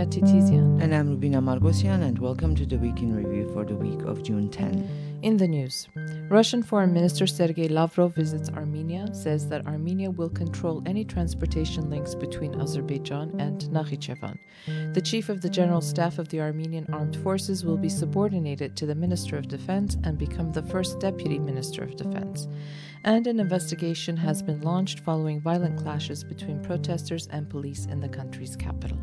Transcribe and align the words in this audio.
Maria 0.00 0.12
Titizian. 0.12 0.82
And 0.82 0.94
I'm 0.94 1.10
Rubina 1.10 1.42
Margosian, 1.42 2.02
and 2.02 2.18
welcome 2.18 2.54
to 2.54 2.64
the 2.64 2.78
Week 2.78 3.02
in 3.02 3.14
Review 3.14 3.50
for 3.52 3.66
the 3.66 3.74
week 3.74 4.00
of 4.04 4.22
June 4.22 4.48
10. 4.48 5.20
In 5.20 5.36
the 5.36 5.46
news, 5.46 5.88
Russian 6.30 6.62
Foreign 6.62 6.94
Minister 6.94 7.26
Sergei 7.26 7.68
Lavrov 7.68 8.14
visits 8.14 8.48
Armenia, 8.48 9.12
says 9.12 9.46
that 9.48 9.66
Armenia 9.66 10.10
will 10.10 10.30
control 10.30 10.82
any 10.86 11.04
transportation 11.04 11.90
links 11.90 12.14
between 12.14 12.58
Azerbaijan 12.58 13.38
and 13.38 13.60
Nakhichevan. 13.64 14.38
The 14.94 15.02
chief 15.02 15.28
of 15.28 15.42
the 15.42 15.50
General 15.50 15.82
Staff 15.82 16.18
of 16.18 16.30
the 16.30 16.40
Armenian 16.40 16.86
Armed 16.94 17.16
Forces 17.16 17.66
will 17.66 17.76
be 17.76 17.90
subordinated 17.90 18.78
to 18.78 18.86
the 18.86 18.94
Minister 18.94 19.36
of 19.36 19.48
Defense 19.48 19.98
and 20.04 20.16
become 20.16 20.50
the 20.50 20.62
first 20.62 20.98
Deputy 20.98 21.38
Minister 21.38 21.82
of 21.84 21.96
Defense. 21.96 22.48
And 23.04 23.26
an 23.26 23.38
investigation 23.38 24.16
has 24.16 24.42
been 24.42 24.62
launched 24.62 25.00
following 25.00 25.42
violent 25.42 25.78
clashes 25.78 26.24
between 26.24 26.62
protesters 26.62 27.28
and 27.30 27.50
police 27.50 27.84
in 27.84 28.00
the 28.00 28.08
country's 28.08 28.56
capital. 28.56 28.98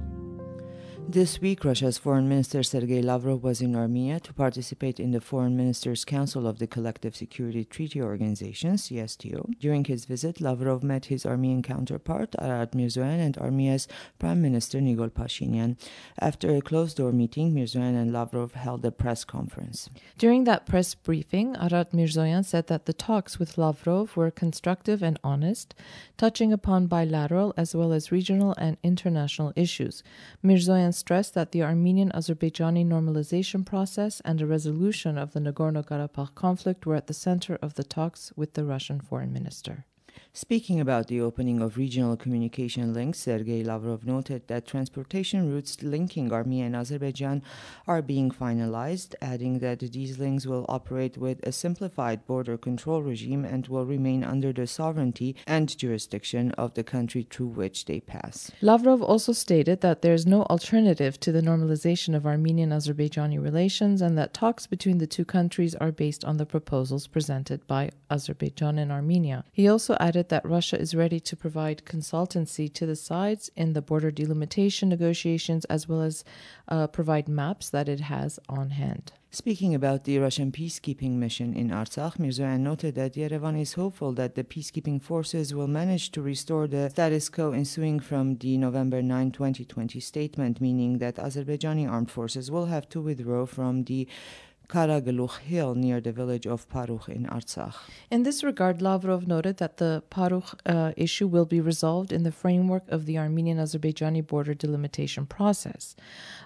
This 1.09 1.39
week, 1.39 1.63
Russia's 1.63 1.97
Foreign 1.97 2.27
Minister 2.27 2.63
Sergei 2.63 3.01
Lavrov 3.01 3.41
was 3.41 3.61
in 3.61 3.77
Armenia 3.77 4.19
to 4.19 4.33
participate 4.33 4.99
in 4.99 5.11
the 5.11 5.21
Foreign 5.21 5.55
Ministers' 5.55 6.03
Council 6.03 6.45
of 6.45 6.59
the 6.59 6.67
Collective 6.67 7.15
Security 7.15 7.63
Treaty 7.63 8.01
Organization, 8.01 8.73
CSTO. 8.73 9.57
During 9.57 9.85
his 9.85 10.03
visit, 10.03 10.41
Lavrov 10.41 10.83
met 10.83 11.05
his 11.05 11.25
Armenian 11.25 11.63
counterpart, 11.63 12.35
Ararat 12.37 12.73
Mirzoyan, 12.73 13.25
and 13.25 13.37
Armenia's 13.37 13.87
Prime 14.19 14.41
Minister, 14.41 14.79
Nikol 14.79 15.09
Pashinyan. 15.09 15.77
After 16.19 16.53
a 16.53 16.59
closed 16.59 16.97
door 16.97 17.13
meeting, 17.13 17.53
Mirzoyan 17.53 17.95
and 17.95 18.11
Lavrov 18.11 18.55
held 18.55 18.83
a 18.83 18.91
press 18.91 19.23
conference. 19.23 19.89
During 20.17 20.43
that 20.43 20.65
press 20.65 20.93
briefing, 20.93 21.55
Ararat 21.55 21.93
Mirzoyan 21.93 22.43
said 22.43 22.67
that 22.67 22.85
the 22.85 22.91
talks 22.91 23.39
with 23.39 23.57
Lavrov 23.57 24.17
were 24.17 24.29
constructive 24.29 25.01
and 25.01 25.17
honest, 25.23 25.73
touching 26.17 26.51
upon 26.51 26.87
bilateral 26.87 27.53
as 27.55 27.73
well 27.73 27.93
as 27.93 28.11
regional 28.11 28.53
and 28.57 28.75
international 28.83 29.53
issues. 29.55 30.03
Mirzoyan 30.43 30.96
stressed 30.97 31.33
that 31.35 31.51
the 31.51 31.63
Armenian 31.63 32.11
Azerbaijani 32.11 32.85
normalization 32.85 33.65
process 33.65 34.21
and 34.25 34.41
a 34.41 34.45
resolution 34.45 35.17
of 35.17 35.33
the 35.33 35.39
Nagorno 35.39 35.85
Karabakh 35.85 36.35
conflict 36.35 36.85
were 36.85 36.95
at 36.95 37.07
the 37.07 37.13
center 37.13 37.57
of 37.61 37.75
the 37.75 37.83
talks 37.83 38.33
with 38.35 38.53
the 38.53 38.65
Russian 38.65 38.99
foreign 38.99 39.31
minister. 39.31 39.85
Speaking 40.37 40.79
about 40.79 41.07
the 41.07 41.19
opening 41.19 41.63
of 41.63 41.77
regional 41.77 42.15
communication 42.15 42.93
links, 42.93 43.17
Sergei 43.17 43.63
Lavrov 43.63 44.05
noted 44.05 44.47
that 44.47 44.67
transportation 44.67 45.51
routes 45.51 45.81
linking 45.81 46.31
Armenia 46.31 46.65
and 46.65 46.75
Azerbaijan 46.75 47.41
are 47.87 48.03
being 48.03 48.29
finalized, 48.29 49.15
adding 49.19 49.57
that 49.57 49.79
these 49.79 50.19
links 50.19 50.45
will 50.45 50.63
operate 50.69 51.17
with 51.17 51.39
a 51.41 51.51
simplified 51.51 52.23
border 52.27 52.55
control 52.55 53.01
regime 53.01 53.45
and 53.45 53.67
will 53.67 53.87
remain 53.87 54.23
under 54.23 54.53
the 54.53 54.67
sovereignty 54.67 55.35
and 55.47 55.75
jurisdiction 55.75 56.51
of 56.51 56.75
the 56.75 56.83
country 56.83 57.25
through 57.27 57.47
which 57.47 57.85
they 57.85 57.99
pass. 57.99 58.51
Lavrov 58.61 59.01
also 59.01 59.31
stated 59.31 59.81
that 59.81 60.03
there 60.03 60.13
is 60.13 60.27
no 60.27 60.43
alternative 60.43 61.19
to 61.19 61.31
the 61.31 61.41
normalization 61.41 62.15
of 62.15 62.27
Armenian 62.27 62.69
Azerbaijani 62.69 63.41
relations 63.41 64.03
and 64.03 64.15
that 64.19 64.35
talks 64.35 64.67
between 64.67 64.99
the 64.99 65.07
two 65.07 65.25
countries 65.25 65.73
are 65.73 65.91
based 65.91 66.23
on 66.23 66.37
the 66.37 66.45
proposals 66.45 67.07
presented 67.07 67.65
by 67.65 67.89
Azerbaijan 68.11 68.77
and 68.77 68.91
Armenia. 68.91 69.43
He 69.51 69.67
also 69.67 69.97
added 69.99 70.26
that 70.29 70.45
Russia 70.45 70.79
is 70.79 70.95
ready 70.95 71.19
to 71.19 71.35
provide 71.35 71.85
consultancy 71.85 72.71
to 72.73 72.85
the 72.85 72.95
sides 72.95 73.49
in 73.55 73.73
the 73.73 73.81
border 73.81 74.11
delimitation 74.11 74.89
negotiations 74.89 75.65
as 75.65 75.87
well 75.87 76.01
as 76.01 76.23
uh, 76.67 76.87
provide 76.87 77.27
maps 77.27 77.69
that 77.69 77.89
it 77.89 78.01
has 78.01 78.39
on 78.49 78.71
hand. 78.71 79.11
Speaking 79.29 79.75
about 79.75 80.05
the 80.05 80.19
Russian 80.19 80.53
peacekeeping 80.53 81.11
mission 81.11 81.53
in 81.53 81.69
Artsakh, 81.69 82.17
Mirzoyan 82.17 82.61
noted 82.61 82.95
that 82.95 83.15
Yerevan 83.15 83.59
is 83.59 83.73
hopeful 83.73 84.13
that 84.13 84.35
the 84.35 84.43
peacekeeping 84.43 85.01
forces 85.01 85.53
will 85.53 85.67
manage 85.67 86.11
to 86.11 86.21
restore 86.21 86.65
the 86.65 86.89
status 86.89 87.27
quo 87.27 87.51
ensuing 87.51 87.99
from 87.99 88.37
the 88.37 88.57
November 88.57 89.01
9, 89.01 89.31
2020 89.31 89.99
statement, 89.99 90.61
meaning 90.61 90.99
that 90.99 91.17
Azerbaijani 91.17 91.87
armed 91.87 92.09
forces 92.09 92.49
will 92.49 92.67
have 92.67 92.87
to 92.89 93.01
withdraw 93.01 93.45
from 93.45 93.83
the 93.83 94.07
Karaglukh 94.69 95.37
Hill 95.39 95.75
near 95.75 96.01
the 96.01 96.11
village 96.11 96.45
of 96.45 96.67
Parukh 96.69 97.07
in 97.07 97.25
Artsakh. 97.25 97.75
In 98.11 98.23
this 98.23 98.43
regard, 98.43 98.81
Lavrov 98.81 99.25
noted 99.25 99.57
that 99.57 99.77
the 99.77 100.03
Parukh 100.11 100.53
uh, 100.65 100.91
issue 100.97 101.27
will 101.27 101.45
be 101.45 101.61
resolved 101.61 102.11
in 102.11 102.23
the 102.23 102.31
framework 102.31 102.83
of 102.89 103.05
the 103.05 103.17
Armenian 103.17 103.57
Azerbaijani 103.57 104.25
border 104.27 104.53
delimitation 104.53 105.25
process. 105.25 105.95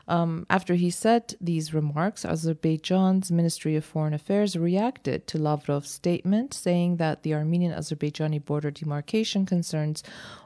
Um, 0.08 0.46
after 0.50 0.76
he 0.76 0.90
said 0.90 1.36
these 1.40 1.74
remarks, 1.74 2.26
Azerbaijan's 2.26 3.32
Ministry 3.32 3.76
of 3.76 3.86
Foreign 3.86 4.14
Affairs 4.14 4.56
reacted 4.56 5.28
to 5.28 5.38
Lavrov's 5.38 5.90
statement, 5.90 6.54
saying 6.54 6.98
that 6.98 7.24
the 7.24 7.34
Armenian 7.34 7.74
Azerbaijani 7.74 8.44
border 8.44 8.72
demarcation 8.72 9.46
concerns 9.46 10.04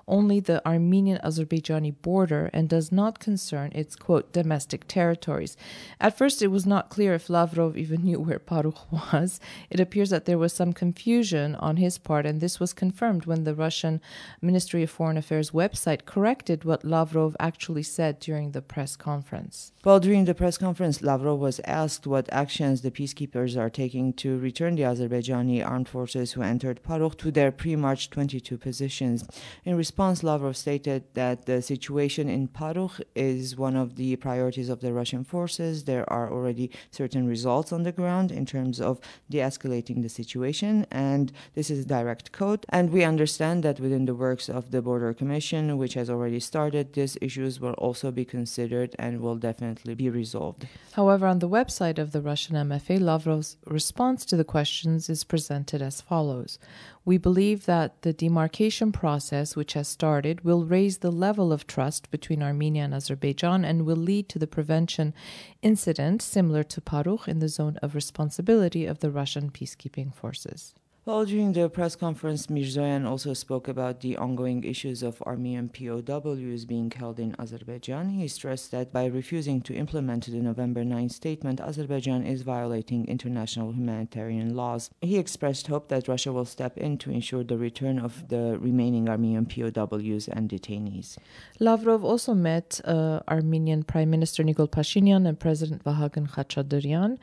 only 0.07 0.39
the 0.39 0.65
Armenian 0.67 1.19
Azerbaijani 1.23 1.95
border 2.01 2.49
and 2.53 2.69
does 2.69 2.91
not 2.91 3.19
concern 3.19 3.71
its 3.73 3.95
quote 3.95 4.31
domestic 4.31 4.87
territories. 4.87 5.57
At 5.99 6.17
first, 6.17 6.41
it 6.41 6.47
was 6.47 6.65
not 6.65 6.89
clear 6.89 7.13
if 7.13 7.29
Lavrov 7.29 7.77
even 7.77 8.01
knew 8.05 8.19
where 8.19 8.39
Parukh 8.39 8.91
was. 8.91 9.39
It 9.69 9.79
appears 9.79 10.09
that 10.11 10.25
there 10.25 10.37
was 10.37 10.53
some 10.53 10.73
confusion 10.73 11.55
on 11.55 11.77
his 11.77 11.97
part, 11.97 12.25
and 12.25 12.39
this 12.39 12.59
was 12.59 12.73
confirmed 12.73 13.25
when 13.25 13.43
the 13.43 13.55
Russian 13.55 14.01
Ministry 14.41 14.83
of 14.83 14.91
Foreign 14.91 15.17
Affairs 15.17 15.51
website 15.51 16.05
corrected 16.05 16.63
what 16.63 16.85
Lavrov 16.85 17.35
actually 17.39 17.83
said 17.83 18.19
during 18.19 18.51
the 18.51 18.61
press 18.61 18.95
conference. 18.95 19.44
Well, 19.83 19.99
during 19.99 20.25
the 20.25 20.33
press 20.33 20.57
conference, 20.57 21.03
Lavrov 21.03 21.39
was 21.39 21.59
asked 21.65 22.07
what 22.07 22.27
actions 22.31 22.81
the 22.81 22.89
peacekeepers 22.89 23.55
are 23.55 23.69
taking 23.69 24.13
to 24.13 24.39
return 24.39 24.75
the 24.75 24.81
Azerbaijani 24.81 25.63
armed 25.63 25.87
forces 25.87 26.31
who 26.31 26.41
entered 26.41 26.81
Parukh 26.83 27.17
to 27.19 27.31
their 27.31 27.51
pre 27.51 27.75
March 27.75 28.09
22 28.09 28.57
positions. 28.57 29.23
In 29.63 29.75
response, 29.75 30.23
Lavrov 30.23 30.57
stated 30.57 31.03
that 31.13 31.45
the 31.45 31.61
situation 31.61 32.29
in 32.29 32.47
Parukh 32.47 32.99
is 33.13 33.55
one 33.55 33.75
of 33.75 33.95
the 33.95 34.15
priorities 34.15 34.69
of 34.69 34.81
the 34.81 34.91
Russian 34.91 35.23
forces. 35.23 35.83
There 35.83 36.11
are 36.11 36.31
already 36.31 36.71
certain 36.89 37.27
results 37.27 37.71
on 37.71 37.83
the 37.83 37.91
ground 37.91 38.31
in 38.31 38.45
terms 38.45 38.81
of 38.81 38.99
de 39.29 39.37
escalating 39.37 40.01
the 40.01 40.09
situation, 40.09 40.87
and 40.89 41.31
this 41.53 41.69
is 41.69 41.85
direct 41.85 42.31
quote. 42.31 42.65
And 42.69 42.91
we 42.91 43.03
understand 43.03 43.61
that 43.63 43.79
within 43.79 44.05
the 44.05 44.15
works 44.15 44.49
of 44.49 44.71
the 44.71 44.81
Border 44.81 45.13
Commission, 45.13 45.77
which 45.77 45.93
has 45.93 46.09
already 46.09 46.39
started, 46.39 46.93
these 46.93 47.17
issues 47.21 47.59
will 47.59 47.73
also 47.73 48.11
be 48.11 48.25
considered 48.25 48.95
and 48.97 49.21
will 49.21 49.34
definitely 49.37 49.95
be 49.95 50.09
resolved. 50.09 50.67
However, 50.93 51.27
on 51.27 51.39
the 51.39 51.49
website 51.49 51.99
of 51.99 52.11
the 52.11 52.21
Russian 52.21 52.55
MFA, 52.55 52.99
Lavrov's 52.99 53.57
response 53.65 54.25
to 54.25 54.37
the 54.37 54.43
questions 54.43 55.09
is 55.09 55.23
presented 55.23 55.81
as 55.81 56.01
follows 56.01 56.59
we 57.05 57.19
believe 57.19 57.67
that 57.67 58.01
the 58.01 58.11
demarcation 58.11 58.91
process, 58.91 59.55
which 59.55 59.73
has 59.73 59.87
started, 59.87 60.43
will 60.43 60.65
raise 60.65 60.97
the 60.97 61.11
level 61.11 61.53
of 61.53 61.67
trust 61.67 62.09
between 62.09 62.41
Armenia 62.41 62.83
and 62.83 62.95
Azerbaijan 62.95 63.63
and 63.63 63.85
will 63.85 63.95
lead 63.95 64.27
to 64.29 64.39
the 64.39 64.47
prevention 64.47 65.13
incident 65.61 66.23
similar 66.23 66.63
to 66.63 66.81
Parukh 66.81 67.27
in 67.27 67.39
the 67.39 67.47
zone 67.47 67.77
of 67.83 67.93
responsibility 67.93 68.87
of 68.87 68.99
the 68.99 69.11
Russian 69.11 69.51
peacekeeping 69.51 70.13
forces. 70.13 70.73
Well, 71.07 71.23
during 71.23 71.53
the 71.53 71.69
press 71.69 71.95
conference, 71.95 72.47
Mirzoyan 72.47 73.05
also 73.05 73.35
spoke 73.35 73.67
about 73.67 73.99
the 73.99 74.17
ongoing 74.17 74.63
issues 74.63 75.03
of 75.03 75.21
Armenian 75.21 75.69
POWs 75.69 76.65
being 76.65 76.89
held 76.89 77.19
in 77.19 77.35
Azerbaijan. 77.37 78.09
He 78.09 78.27
stressed 78.27 78.71
that 78.71 78.91
by 78.91 79.05
refusing 79.05 79.61
to 79.61 79.75
implement 79.75 80.25
the 80.25 80.39
November 80.39 80.83
9 80.83 81.09
statement, 81.09 81.61
Azerbaijan 81.61 82.25
is 82.25 82.41
violating 82.41 83.07
international 83.07 83.71
humanitarian 83.71 84.55
laws. 84.55 84.89
He 84.99 85.19
expressed 85.19 85.67
hope 85.67 85.89
that 85.89 86.07
Russia 86.07 86.33
will 86.33 86.43
step 86.43 86.75
in 86.75 86.97
to 86.97 87.11
ensure 87.11 87.43
the 87.43 87.59
return 87.59 87.99
of 87.99 88.27
the 88.29 88.57
remaining 88.59 89.07
Armenian 89.07 89.45
POWs 89.45 90.27
and 90.27 90.49
detainees. 90.49 91.19
Lavrov 91.59 92.03
also 92.03 92.33
met 92.33 92.81
uh, 92.83 93.19
Armenian 93.27 93.83
Prime 93.83 94.09
Minister 94.09 94.43
Nikol 94.43 94.71
Pashinyan 94.71 95.27
and 95.27 95.39
President 95.39 95.83
Vahagn 95.83 96.27
Khachaturian. 96.27 97.19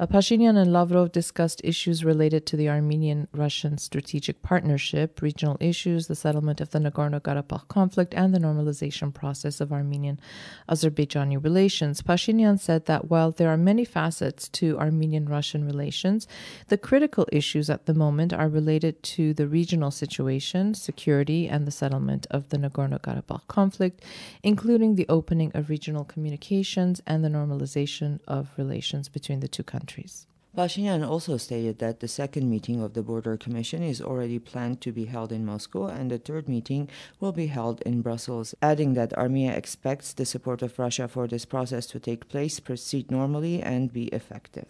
Uh, 0.00 0.06
Pashinyan 0.06 0.56
and 0.56 0.72
Lavrov 0.72 1.12
discussed 1.12 1.60
issues 1.62 2.02
related 2.02 2.46
to 2.46 2.56
the 2.56 2.70
Armenian 2.70 3.25
Russian 3.32 3.78
strategic 3.78 4.42
partnership, 4.42 5.20
regional 5.22 5.56
issues, 5.60 6.06
the 6.06 6.14
settlement 6.14 6.60
of 6.60 6.70
the 6.70 6.78
Nagorno 6.78 7.20
Karabakh 7.20 7.68
conflict, 7.68 8.14
and 8.14 8.34
the 8.34 8.38
normalization 8.38 9.12
process 9.12 9.60
of 9.60 9.72
Armenian 9.72 10.20
Azerbaijani 10.68 11.42
relations. 11.42 12.02
Pashinyan 12.02 12.58
said 12.58 12.86
that 12.86 13.10
while 13.10 13.30
there 13.30 13.50
are 13.50 13.56
many 13.56 13.84
facets 13.84 14.48
to 14.50 14.78
Armenian 14.78 15.26
Russian 15.26 15.64
relations, 15.64 16.26
the 16.68 16.78
critical 16.78 17.26
issues 17.32 17.68
at 17.68 17.86
the 17.86 17.94
moment 17.94 18.32
are 18.32 18.48
related 18.48 19.02
to 19.02 19.34
the 19.34 19.46
regional 19.46 19.90
situation, 19.90 20.74
security, 20.74 21.48
and 21.48 21.66
the 21.66 21.70
settlement 21.70 22.26
of 22.30 22.48
the 22.50 22.58
Nagorno 22.58 23.00
Karabakh 23.00 23.46
conflict, 23.48 24.04
including 24.42 24.94
the 24.94 25.06
opening 25.08 25.50
of 25.54 25.68
regional 25.68 26.04
communications 26.04 27.02
and 27.06 27.24
the 27.24 27.28
normalization 27.28 28.20
of 28.26 28.50
relations 28.56 29.08
between 29.08 29.40
the 29.40 29.48
two 29.48 29.62
countries. 29.62 30.26
Pashinyan 30.56 31.06
also 31.06 31.36
stated 31.36 31.80
that 31.80 32.00
the 32.00 32.08
second 32.08 32.48
meeting 32.48 32.82
of 32.82 32.94
the 32.94 33.02
Border 33.02 33.36
Commission 33.36 33.82
is 33.82 34.00
already 34.00 34.38
planned 34.38 34.80
to 34.80 34.90
be 34.90 35.04
held 35.04 35.30
in 35.30 35.44
Moscow 35.44 35.88
and 35.88 36.10
the 36.10 36.16
third 36.16 36.48
meeting 36.48 36.88
will 37.20 37.32
be 37.32 37.48
held 37.48 37.82
in 37.82 38.00
Brussels, 38.00 38.54
adding 38.62 38.94
that 38.94 39.12
Armenia 39.18 39.52
expects 39.52 40.14
the 40.14 40.24
support 40.24 40.62
of 40.62 40.78
Russia 40.78 41.08
for 41.08 41.28
this 41.28 41.44
process 41.44 41.84
to 41.88 42.00
take 42.00 42.30
place, 42.30 42.58
proceed 42.58 43.10
normally, 43.10 43.62
and 43.62 43.92
be 43.92 44.06
effective. 44.06 44.64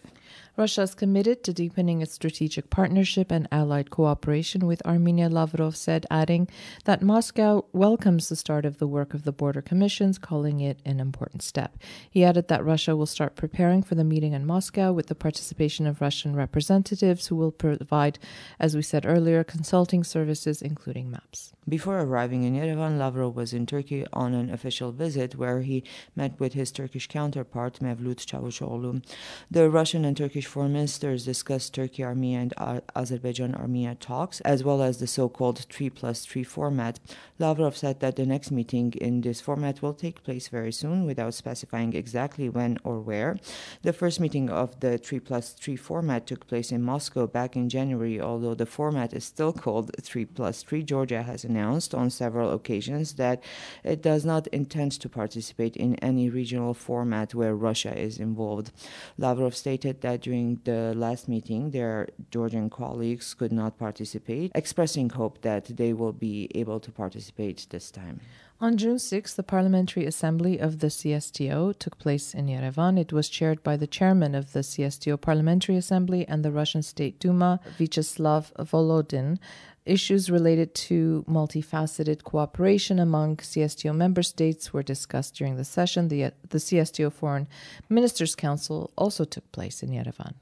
Russia 0.56 0.82
is 0.82 0.94
committed 0.94 1.44
to 1.44 1.52
deepening 1.52 2.00
its 2.00 2.14
strategic 2.14 2.70
partnership 2.70 3.30
and 3.30 3.46
allied 3.52 3.90
cooperation 3.90 4.66
with 4.66 4.84
Armenia, 4.86 5.28
Lavrov 5.28 5.76
said, 5.76 6.06
adding 6.10 6.48
that 6.84 7.02
Moscow 7.02 7.64
welcomes 7.72 8.28
the 8.28 8.36
start 8.36 8.64
of 8.64 8.78
the 8.78 8.86
work 8.86 9.12
of 9.12 9.24
the 9.24 9.32
border 9.32 9.60
commissions, 9.60 10.18
calling 10.18 10.60
it 10.60 10.80
an 10.84 10.98
important 10.98 11.42
step. 11.42 11.76
He 12.10 12.24
added 12.24 12.48
that 12.48 12.64
Russia 12.64 12.96
will 12.96 13.06
start 13.06 13.36
preparing 13.36 13.82
for 13.82 13.94
the 13.94 14.04
meeting 14.04 14.32
in 14.32 14.46
Moscow 14.46 14.92
with 14.92 15.08
the 15.08 15.14
participation 15.14 15.86
of 15.86 16.00
Russian 16.00 16.34
representatives 16.34 17.26
who 17.26 17.36
will 17.36 17.52
provide, 17.52 18.18
as 18.58 18.74
we 18.74 18.82
said 18.82 19.04
earlier, 19.04 19.44
consulting 19.44 20.04
services, 20.04 20.62
including 20.62 21.10
maps. 21.10 21.52
Before 21.68 22.00
arriving 22.00 22.44
in 22.44 22.54
Yerevan, 22.54 22.98
Lavrov 22.98 23.34
was 23.34 23.52
in 23.52 23.66
Turkey 23.66 24.06
on 24.12 24.34
an 24.34 24.50
official 24.50 24.92
visit 24.92 25.34
where 25.34 25.62
he 25.62 25.82
met 26.14 26.38
with 26.38 26.52
his 26.52 26.70
Turkish 26.70 27.08
counterpart, 27.08 27.80
Mevlut 27.80 28.24
Çavuşoğlu. 28.24 29.02
The 29.50 29.68
Russian 29.68 30.04
and 30.04 30.16
Turkish 30.16 30.25
foreign 30.28 30.72
ministers 30.72 31.24
discussed 31.24 31.74
Turkey 31.74 32.04
Armenia 32.04 32.40
and 32.40 32.82
Azerbaijan 32.94 33.54
Armenia 33.54 33.94
talks, 33.94 34.40
as 34.42 34.62
well 34.62 34.82
as 34.82 34.98
the 34.98 35.06
so 35.06 35.28
called 35.28 35.58
3 35.70 35.90
plus 35.90 36.24
3 36.24 36.42
format. 36.42 36.98
Lavrov 37.38 37.76
said 37.76 38.00
that 38.00 38.16
the 38.16 38.26
next 38.26 38.50
meeting 38.50 38.92
in 39.00 39.20
this 39.20 39.40
format 39.40 39.82
will 39.82 39.94
take 39.94 40.22
place 40.22 40.48
very 40.48 40.72
soon 40.72 41.04
without 41.04 41.34
specifying 41.34 41.92
exactly 41.94 42.48
when 42.48 42.78
or 42.84 43.00
where. 43.00 43.38
The 43.82 43.92
first 43.92 44.20
meeting 44.20 44.50
of 44.50 44.80
the 44.80 44.98
3 44.98 45.20
plus 45.20 45.52
3 45.52 45.76
format 45.76 46.26
took 46.26 46.46
place 46.46 46.72
in 46.72 46.82
Moscow 46.82 47.26
back 47.26 47.56
in 47.56 47.68
January, 47.68 48.20
although 48.20 48.54
the 48.54 48.66
format 48.66 49.12
is 49.12 49.24
still 49.24 49.52
called 49.52 49.90
3 50.02 50.24
plus 50.24 50.62
3. 50.62 50.82
Georgia 50.82 51.22
has 51.22 51.44
announced 51.44 51.94
on 51.94 52.10
several 52.10 52.52
occasions 52.52 53.14
that 53.14 53.42
it 53.84 54.02
does 54.02 54.24
not 54.24 54.46
intend 54.48 54.92
to 54.92 55.08
participate 55.08 55.76
in 55.76 55.94
any 55.96 56.28
regional 56.28 56.74
format 56.74 57.34
where 57.34 57.54
Russia 57.54 57.96
is 57.96 58.18
involved. 58.18 58.72
Lavrov 59.18 59.54
stated 59.54 60.00
that 60.00 60.15
during 60.22 60.60
the 60.64 60.94
last 60.94 61.28
meeting, 61.28 61.70
their 61.70 62.08
Georgian 62.30 62.70
colleagues 62.70 63.34
could 63.34 63.52
not 63.52 63.78
participate, 63.78 64.52
expressing 64.54 65.10
hope 65.10 65.42
that 65.42 65.76
they 65.76 65.92
will 65.92 66.12
be 66.12 66.50
able 66.54 66.80
to 66.80 66.90
participate 66.90 67.66
this 67.70 67.90
time. 67.90 68.20
On 68.58 68.78
June 68.78 68.98
6, 68.98 69.34
the 69.34 69.42
Parliamentary 69.42 70.06
Assembly 70.06 70.58
of 70.58 70.78
the 70.78 70.86
CSTO 70.86 71.78
took 71.78 71.98
place 71.98 72.32
in 72.32 72.46
Yerevan. 72.46 72.98
It 72.98 73.12
was 73.12 73.28
chaired 73.28 73.62
by 73.62 73.76
the 73.76 73.86
chairman 73.86 74.34
of 74.34 74.54
the 74.54 74.60
CSTO 74.60 75.20
Parliamentary 75.20 75.76
Assembly 75.76 76.26
and 76.26 76.42
the 76.42 76.50
Russian 76.50 76.82
State 76.82 77.20
Duma, 77.20 77.60
Vyacheslav 77.78 78.52
Volodin. 78.54 79.38
Issues 79.86 80.28
related 80.28 80.74
to 80.74 81.24
multifaceted 81.28 82.24
cooperation 82.24 82.98
among 82.98 83.36
CSTO 83.36 83.94
member 83.94 84.24
states 84.24 84.72
were 84.72 84.82
discussed 84.82 85.36
during 85.36 85.56
the 85.56 85.64
session. 85.64 86.08
The, 86.08 86.24
uh, 86.24 86.30
the 86.48 86.58
CSTO 86.58 87.12
Foreign 87.12 87.46
Ministers' 87.88 88.34
Council 88.34 88.90
also 88.96 89.24
took 89.24 89.50
place 89.52 89.84
in 89.84 89.90
Yerevan. 89.90 90.34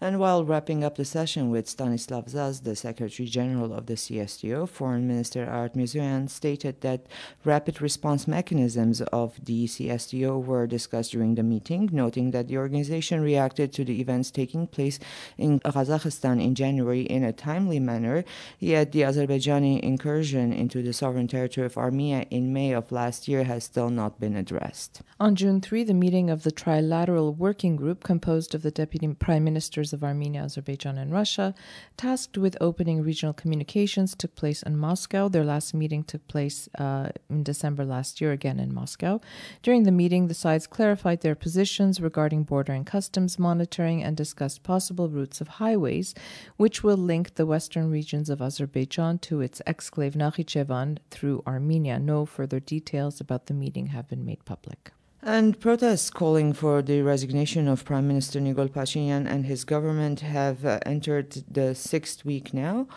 And 0.00 0.20
while 0.20 0.44
wrapping 0.44 0.84
up 0.84 0.94
the 0.94 1.04
session 1.04 1.50
with 1.50 1.68
Stanislav 1.68 2.28
Zas, 2.28 2.60
the 2.60 2.76
Secretary 2.76 3.28
General 3.28 3.74
of 3.74 3.86
the 3.86 3.94
CSTO, 3.94 4.68
Foreign 4.68 5.08
Minister 5.08 5.44
Art 5.44 5.74
Mirzoyan 5.74 6.30
stated 6.30 6.82
that 6.82 7.06
rapid 7.44 7.82
response 7.82 8.28
mechanisms 8.28 9.00
of 9.00 9.44
the 9.44 9.66
CSTO 9.66 10.44
were 10.44 10.68
discussed 10.68 11.10
during 11.10 11.34
the 11.34 11.42
meeting, 11.42 11.90
noting 11.92 12.30
that 12.30 12.46
the 12.46 12.58
organization 12.58 13.22
reacted 13.22 13.72
to 13.72 13.84
the 13.84 14.00
events 14.00 14.30
taking 14.30 14.68
place 14.68 15.00
in 15.36 15.58
Kazakhstan 15.58 16.40
in 16.40 16.54
January 16.54 17.00
in 17.00 17.24
a 17.24 17.32
timely 17.32 17.80
manner, 17.80 18.22
yet 18.60 18.92
the 18.92 19.00
Azerbaijani 19.00 19.80
incursion 19.80 20.52
into 20.52 20.80
the 20.80 20.92
sovereign 20.92 21.26
territory 21.26 21.66
of 21.66 21.76
Armenia 21.76 22.24
in 22.30 22.52
May 22.52 22.72
of 22.72 22.92
last 22.92 23.26
year 23.26 23.42
has 23.42 23.64
still 23.64 23.90
not 23.90 24.20
been 24.20 24.36
addressed. 24.36 25.02
On 25.18 25.34
June 25.34 25.60
3, 25.60 25.82
the 25.82 25.92
meeting 25.92 26.30
of 26.30 26.44
the 26.44 26.52
Trilateral 26.52 27.36
Working 27.36 27.74
Group, 27.74 28.04
composed 28.04 28.54
of 28.54 28.62
the 28.62 28.70
Deputy 28.70 29.08
Prime 29.14 29.42
Ministers 29.42 29.87
of 29.92 30.04
Armenia, 30.04 30.42
Azerbaijan, 30.42 30.98
and 30.98 31.12
Russia, 31.12 31.54
tasked 31.96 32.38
with 32.38 32.56
opening 32.60 33.02
regional 33.02 33.32
communications, 33.32 34.14
took 34.14 34.34
place 34.34 34.62
in 34.62 34.76
Moscow. 34.76 35.28
Their 35.28 35.44
last 35.44 35.74
meeting 35.74 36.04
took 36.04 36.26
place 36.28 36.68
uh, 36.78 37.10
in 37.28 37.42
December 37.42 37.84
last 37.84 38.20
year, 38.20 38.32
again 38.32 38.58
in 38.58 38.74
Moscow. 38.74 39.20
During 39.62 39.84
the 39.84 39.92
meeting, 39.92 40.28
the 40.28 40.34
sides 40.34 40.66
clarified 40.66 41.20
their 41.20 41.34
positions 41.34 42.00
regarding 42.00 42.44
border 42.44 42.72
and 42.72 42.86
customs 42.86 43.38
monitoring 43.38 44.02
and 44.02 44.16
discussed 44.16 44.62
possible 44.62 45.08
routes 45.08 45.40
of 45.40 45.48
highways, 45.48 46.14
which 46.56 46.82
will 46.82 46.96
link 46.96 47.34
the 47.34 47.46
western 47.46 47.90
regions 47.90 48.30
of 48.30 48.42
Azerbaijan 48.42 49.18
to 49.20 49.40
its 49.40 49.62
exclave 49.66 50.14
Nakhichevan 50.14 50.98
through 51.10 51.42
Armenia. 51.46 51.98
No 51.98 52.26
further 52.26 52.60
details 52.60 53.20
about 53.20 53.46
the 53.46 53.54
meeting 53.54 53.86
have 53.88 54.08
been 54.08 54.24
made 54.24 54.44
public. 54.44 54.92
And 55.28 55.60
protests 55.60 56.08
calling 56.08 56.54
for 56.54 56.80
the 56.80 57.02
resignation 57.02 57.68
of 57.68 57.84
Prime 57.84 58.08
Minister 58.08 58.40
Nikol 58.40 58.70
Pashinyan 58.70 59.30
and 59.30 59.44
his 59.44 59.62
government 59.62 60.20
have 60.20 60.64
uh, 60.64 60.80
entered 60.86 61.44
the 61.50 61.74
sixth 61.74 62.24
week 62.24 62.54
now. 62.54 62.88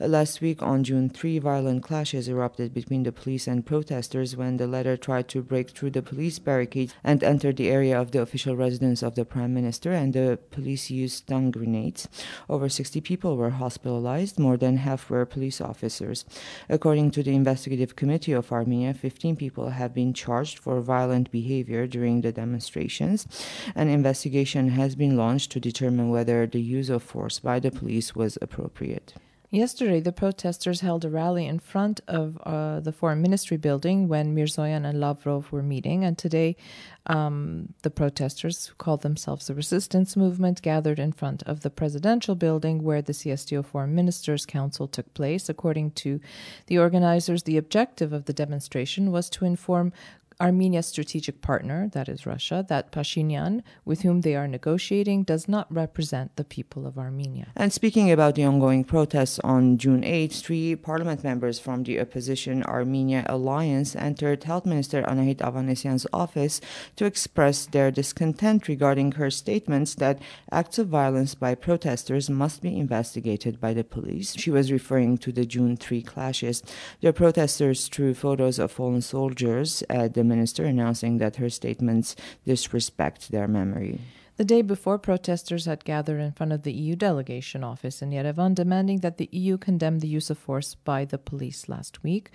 Uh, 0.00 0.06
last 0.06 0.40
week, 0.40 0.62
on 0.62 0.84
June 0.84 1.08
3, 1.08 1.40
violent 1.40 1.82
clashes 1.82 2.28
erupted 2.28 2.72
between 2.72 3.02
the 3.02 3.10
police 3.10 3.48
and 3.48 3.66
protesters 3.66 4.36
when 4.36 4.56
the 4.56 4.68
latter 4.68 4.96
tried 4.96 5.26
to 5.30 5.42
break 5.42 5.70
through 5.70 5.90
the 5.90 6.00
police 6.00 6.38
barricades 6.38 6.94
and 7.02 7.24
enter 7.24 7.52
the 7.52 7.68
area 7.68 8.00
of 8.00 8.12
the 8.12 8.22
official 8.22 8.54
residence 8.54 9.02
of 9.02 9.16
the 9.16 9.24
Prime 9.24 9.52
Minister, 9.52 9.90
and 9.90 10.12
the 10.12 10.38
police 10.52 10.92
used 10.92 11.16
stun 11.16 11.50
grenades. 11.50 12.06
Over 12.48 12.68
60 12.68 13.00
people 13.00 13.36
were 13.36 13.50
hospitalized, 13.50 14.38
more 14.38 14.56
than 14.56 14.76
half 14.76 15.10
were 15.10 15.26
police 15.26 15.60
officers. 15.60 16.24
According 16.68 17.10
to 17.10 17.24
the 17.24 17.34
Investigative 17.34 17.96
Committee 17.96 18.32
of 18.32 18.52
Armenia, 18.52 18.94
15 18.94 19.34
people 19.34 19.70
have 19.70 19.92
been 19.92 20.14
charged 20.14 20.60
for 20.60 20.80
violent 20.80 21.32
behavior 21.32 21.79
behavior 21.80 21.86
during 21.86 22.22
the 22.22 22.32
demonstrations. 22.32 23.26
An 23.74 23.88
investigation 23.88 24.70
has 24.70 24.96
been 24.96 25.16
launched 25.16 25.50
to 25.52 25.60
determine 25.60 26.10
whether 26.10 26.46
the 26.46 26.60
use 26.60 26.90
of 26.90 27.02
force 27.02 27.40
by 27.40 27.60
the 27.60 27.70
police 27.70 28.14
was 28.14 28.38
appropriate. 28.40 29.14
Yesterday, 29.52 30.00
the 30.00 30.12
protesters 30.12 30.80
held 30.80 31.04
a 31.04 31.10
rally 31.10 31.44
in 31.44 31.58
front 31.58 32.00
of 32.06 32.38
uh, 32.46 32.78
the 32.78 32.92
Foreign 32.92 33.20
Ministry 33.20 33.56
building 33.56 34.06
when 34.06 34.32
Mirzoyan 34.32 34.84
and 34.84 35.00
Lavrov 35.00 35.50
were 35.50 35.62
meeting. 35.62 36.04
And 36.04 36.16
today, 36.16 36.54
um, 37.06 37.74
the 37.82 37.90
protesters, 37.90 38.66
who 38.66 38.74
called 38.76 39.02
themselves 39.02 39.48
the 39.48 39.54
Resistance 39.54 40.16
Movement, 40.16 40.62
gathered 40.62 41.00
in 41.00 41.10
front 41.10 41.42
of 41.48 41.62
the 41.62 41.70
presidential 41.70 42.36
building 42.36 42.84
where 42.84 43.02
the 43.02 43.12
CSTO 43.12 43.64
Foreign 43.64 43.92
Ministers' 43.92 44.46
Council 44.46 44.86
took 44.86 45.12
place. 45.14 45.48
According 45.48 45.90
to 46.02 46.20
the 46.66 46.78
organizers, 46.78 47.42
the 47.42 47.56
objective 47.56 48.12
of 48.12 48.26
the 48.26 48.32
demonstration 48.32 49.10
was 49.10 49.28
to 49.30 49.44
inform 49.44 49.92
Armenia's 50.40 50.86
strategic 50.86 51.42
partner, 51.42 51.88
that 51.92 52.08
is 52.08 52.26
Russia, 52.26 52.64
that 52.68 52.92
Pashinyan, 52.92 53.62
with 53.84 54.02
whom 54.02 54.22
they 54.22 54.34
are 54.34 54.48
negotiating, 54.48 55.24
does 55.24 55.48
not 55.48 55.72
represent 55.72 56.36
the 56.36 56.44
people 56.44 56.86
of 56.86 56.98
Armenia. 56.98 57.48
And 57.56 57.72
speaking 57.72 58.10
about 58.10 58.34
the 58.34 58.44
ongoing 58.44 58.84
protests 58.84 59.38
on 59.40 59.76
June 59.78 60.02
8, 60.02 60.32
three 60.32 60.76
parliament 60.76 61.22
members 61.22 61.58
from 61.58 61.82
the 61.82 62.00
opposition 62.00 62.62
Armenia 62.64 63.24
Alliance 63.28 63.94
entered 63.94 64.44
Health 64.44 64.64
Minister 64.64 65.02
Anahit 65.02 65.38
Avanesyan's 65.38 66.06
office 66.12 66.60
to 66.96 67.04
express 67.04 67.66
their 67.66 67.90
discontent 67.90 68.68
regarding 68.68 69.12
her 69.12 69.30
statements 69.30 69.94
that 69.96 70.20
acts 70.50 70.78
of 70.78 70.88
violence 70.88 71.34
by 71.34 71.54
protesters 71.54 72.30
must 72.30 72.62
be 72.62 72.78
investigated 72.78 73.60
by 73.60 73.74
the 73.74 73.84
police. 73.84 74.34
She 74.36 74.50
was 74.50 74.72
referring 74.72 75.18
to 75.18 75.32
the 75.32 75.44
June 75.44 75.76
3 75.76 76.02
clashes. 76.02 76.62
The 77.00 77.12
protesters 77.12 77.88
threw 77.88 78.14
photos 78.14 78.58
of 78.58 78.72
fallen 78.72 79.02
soldiers 79.02 79.82
at 79.90 80.14
the 80.14 80.24
minister 80.34 80.64
announcing 80.64 81.18
that 81.18 81.36
her 81.36 81.50
statements 81.50 82.16
disrespect 82.46 83.30
their 83.30 83.48
memory. 83.48 84.00
The 84.40 84.54
day 84.56 84.62
before, 84.62 84.98
protesters 84.98 85.66
had 85.66 85.84
gathered 85.84 86.20
in 86.20 86.32
front 86.32 86.52
of 86.52 86.62
the 86.62 86.72
EU 86.72 86.96
delegation 86.96 87.62
office 87.62 88.00
in 88.00 88.08
Yerevan, 88.10 88.54
demanding 88.54 89.00
that 89.00 89.18
the 89.18 89.28
EU 89.32 89.58
condemn 89.58 89.98
the 89.98 90.08
use 90.08 90.30
of 90.30 90.38
force 90.38 90.74
by 90.74 91.04
the 91.04 91.18
police 91.18 91.68
last 91.68 92.02
week. 92.02 92.30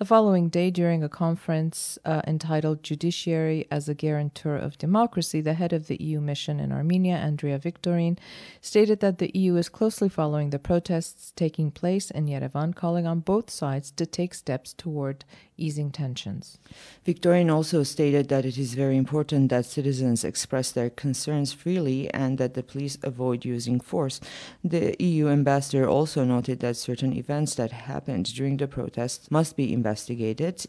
The 0.00 0.06
following 0.06 0.48
day, 0.48 0.70
during 0.70 1.04
a 1.04 1.10
conference 1.10 1.98
uh, 2.06 2.22
entitled 2.26 2.82
Judiciary 2.82 3.66
as 3.70 3.86
a 3.86 3.92
Guarantor 3.92 4.56
of 4.56 4.78
Democracy, 4.78 5.42
the 5.42 5.52
head 5.52 5.74
of 5.74 5.88
the 5.88 6.02
EU 6.02 6.22
mission 6.22 6.58
in 6.58 6.72
Armenia, 6.72 7.16
Andrea 7.16 7.58
Wiktorin, 7.58 8.16
stated 8.62 9.00
that 9.00 9.18
the 9.18 9.30
EU 9.34 9.56
is 9.56 9.68
closely 9.68 10.08
following 10.08 10.48
the 10.48 10.58
protests 10.58 11.34
taking 11.36 11.70
place 11.70 12.10
in 12.10 12.28
Yerevan, 12.28 12.74
calling 12.74 13.06
on 13.06 13.20
both 13.20 13.50
sides 13.50 13.90
to 13.90 14.06
take 14.06 14.32
steps 14.32 14.72
toward 14.72 15.26
easing 15.60 15.90
tensions. 15.90 16.58
Wiktorin 17.06 17.52
also 17.52 17.82
stated 17.82 18.28
that 18.28 18.46
it 18.46 18.56
is 18.56 18.72
very 18.72 18.96
important 18.96 19.50
that 19.50 19.66
citizens 19.66 20.24
express 20.24 20.72
their 20.72 20.90
concerns 20.90 21.52
freely 21.52 22.12
and 22.14 22.38
that 22.38 22.54
the 22.54 22.62
police 22.62 22.96
avoid 23.02 23.44
using 23.44 23.78
force. 23.78 24.18
The 24.64 24.96
EU 24.98 25.28
ambassador 25.28 25.86
also 25.86 26.24
noted 26.24 26.60
that 26.60 26.76
certain 26.76 27.12
events 27.12 27.54
that 27.56 27.72
happened 27.72 28.34
during 28.34 28.56
the 28.56 28.66
protests 28.66 29.30
must 29.30 29.56
be 29.56 29.72
investigated, 29.72 29.89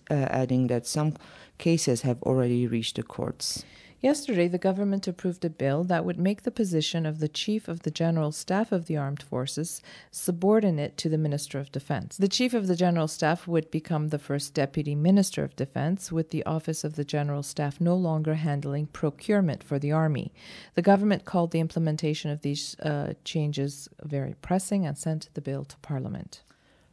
uh, 0.09 0.13
adding 0.13 0.67
that 0.67 0.87
some 0.87 1.15
cases 1.57 2.01
have 2.01 2.21
already 2.23 2.67
reached 2.67 2.95
the 2.95 3.03
courts. 3.03 3.63
Yesterday, 4.01 4.47
the 4.47 4.57
government 4.57 5.07
approved 5.07 5.45
a 5.45 5.49
bill 5.49 5.83
that 5.83 6.03
would 6.03 6.17
make 6.17 6.41
the 6.41 6.49
position 6.49 7.05
of 7.05 7.19
the 7.19 7.27
Chief 7.27 7.67
of 7.67 7.81
the 7.81 7.91
General 7.91 8.31
Staff 8.31 8.71
of 8.71 8.87
the 8.87 8.97
Armed 8.97 9.21
Forces 9.21 9.79
subordinate 10.09 10.97
to 10.97 11.07
the 11.07 11.19
Minister 11.19 11.59
of 11.59 11.71
Defense. 11.71 12.17
The 12.17 12.27
Chief 12.27 12.55
of 12.55 12.65
the 12.65 12.75
General 12.75 13.07
Staff 13.07 13.47
would 13.47 13.69
become 13.69 14.07
the 14.07 14.17
first 14.17 14.55
Deputy 14.55 14.95
Minister 14.95 15.43
of 15.43 15.55
Defense, 15.55 16.11
with 16.11 16.31
the 16.31 16.43
Office 16.45 16.83
of 16.83 16.95
the 16.95 17.05
General 17.05 17.43
Staff 17.43 17.79
no 17.79 17.95
longer 17.95 18.33
handling 18.33 18.87
procurement 18.87 19.63
for 19.63 19.77
the 19.77 19.91
Army. 19.91 20.33
The 20.73 20.81
government 20.81 21.25
called 21.25 21.51
the 21.51 21.59
implementation 21.59 22.31
of 22.31 22.41
these 22.41 22.75
uh, 22.79 23.13
changes 23.23 23.87
very 24.01 24.33
pressing 24.41 24.83
and 24.83 24.97
sent 24.97 25.29
the 25.35 25.41
bill 25.41 25.63
to 25.65 25.77
Parliament. 25.77 26.41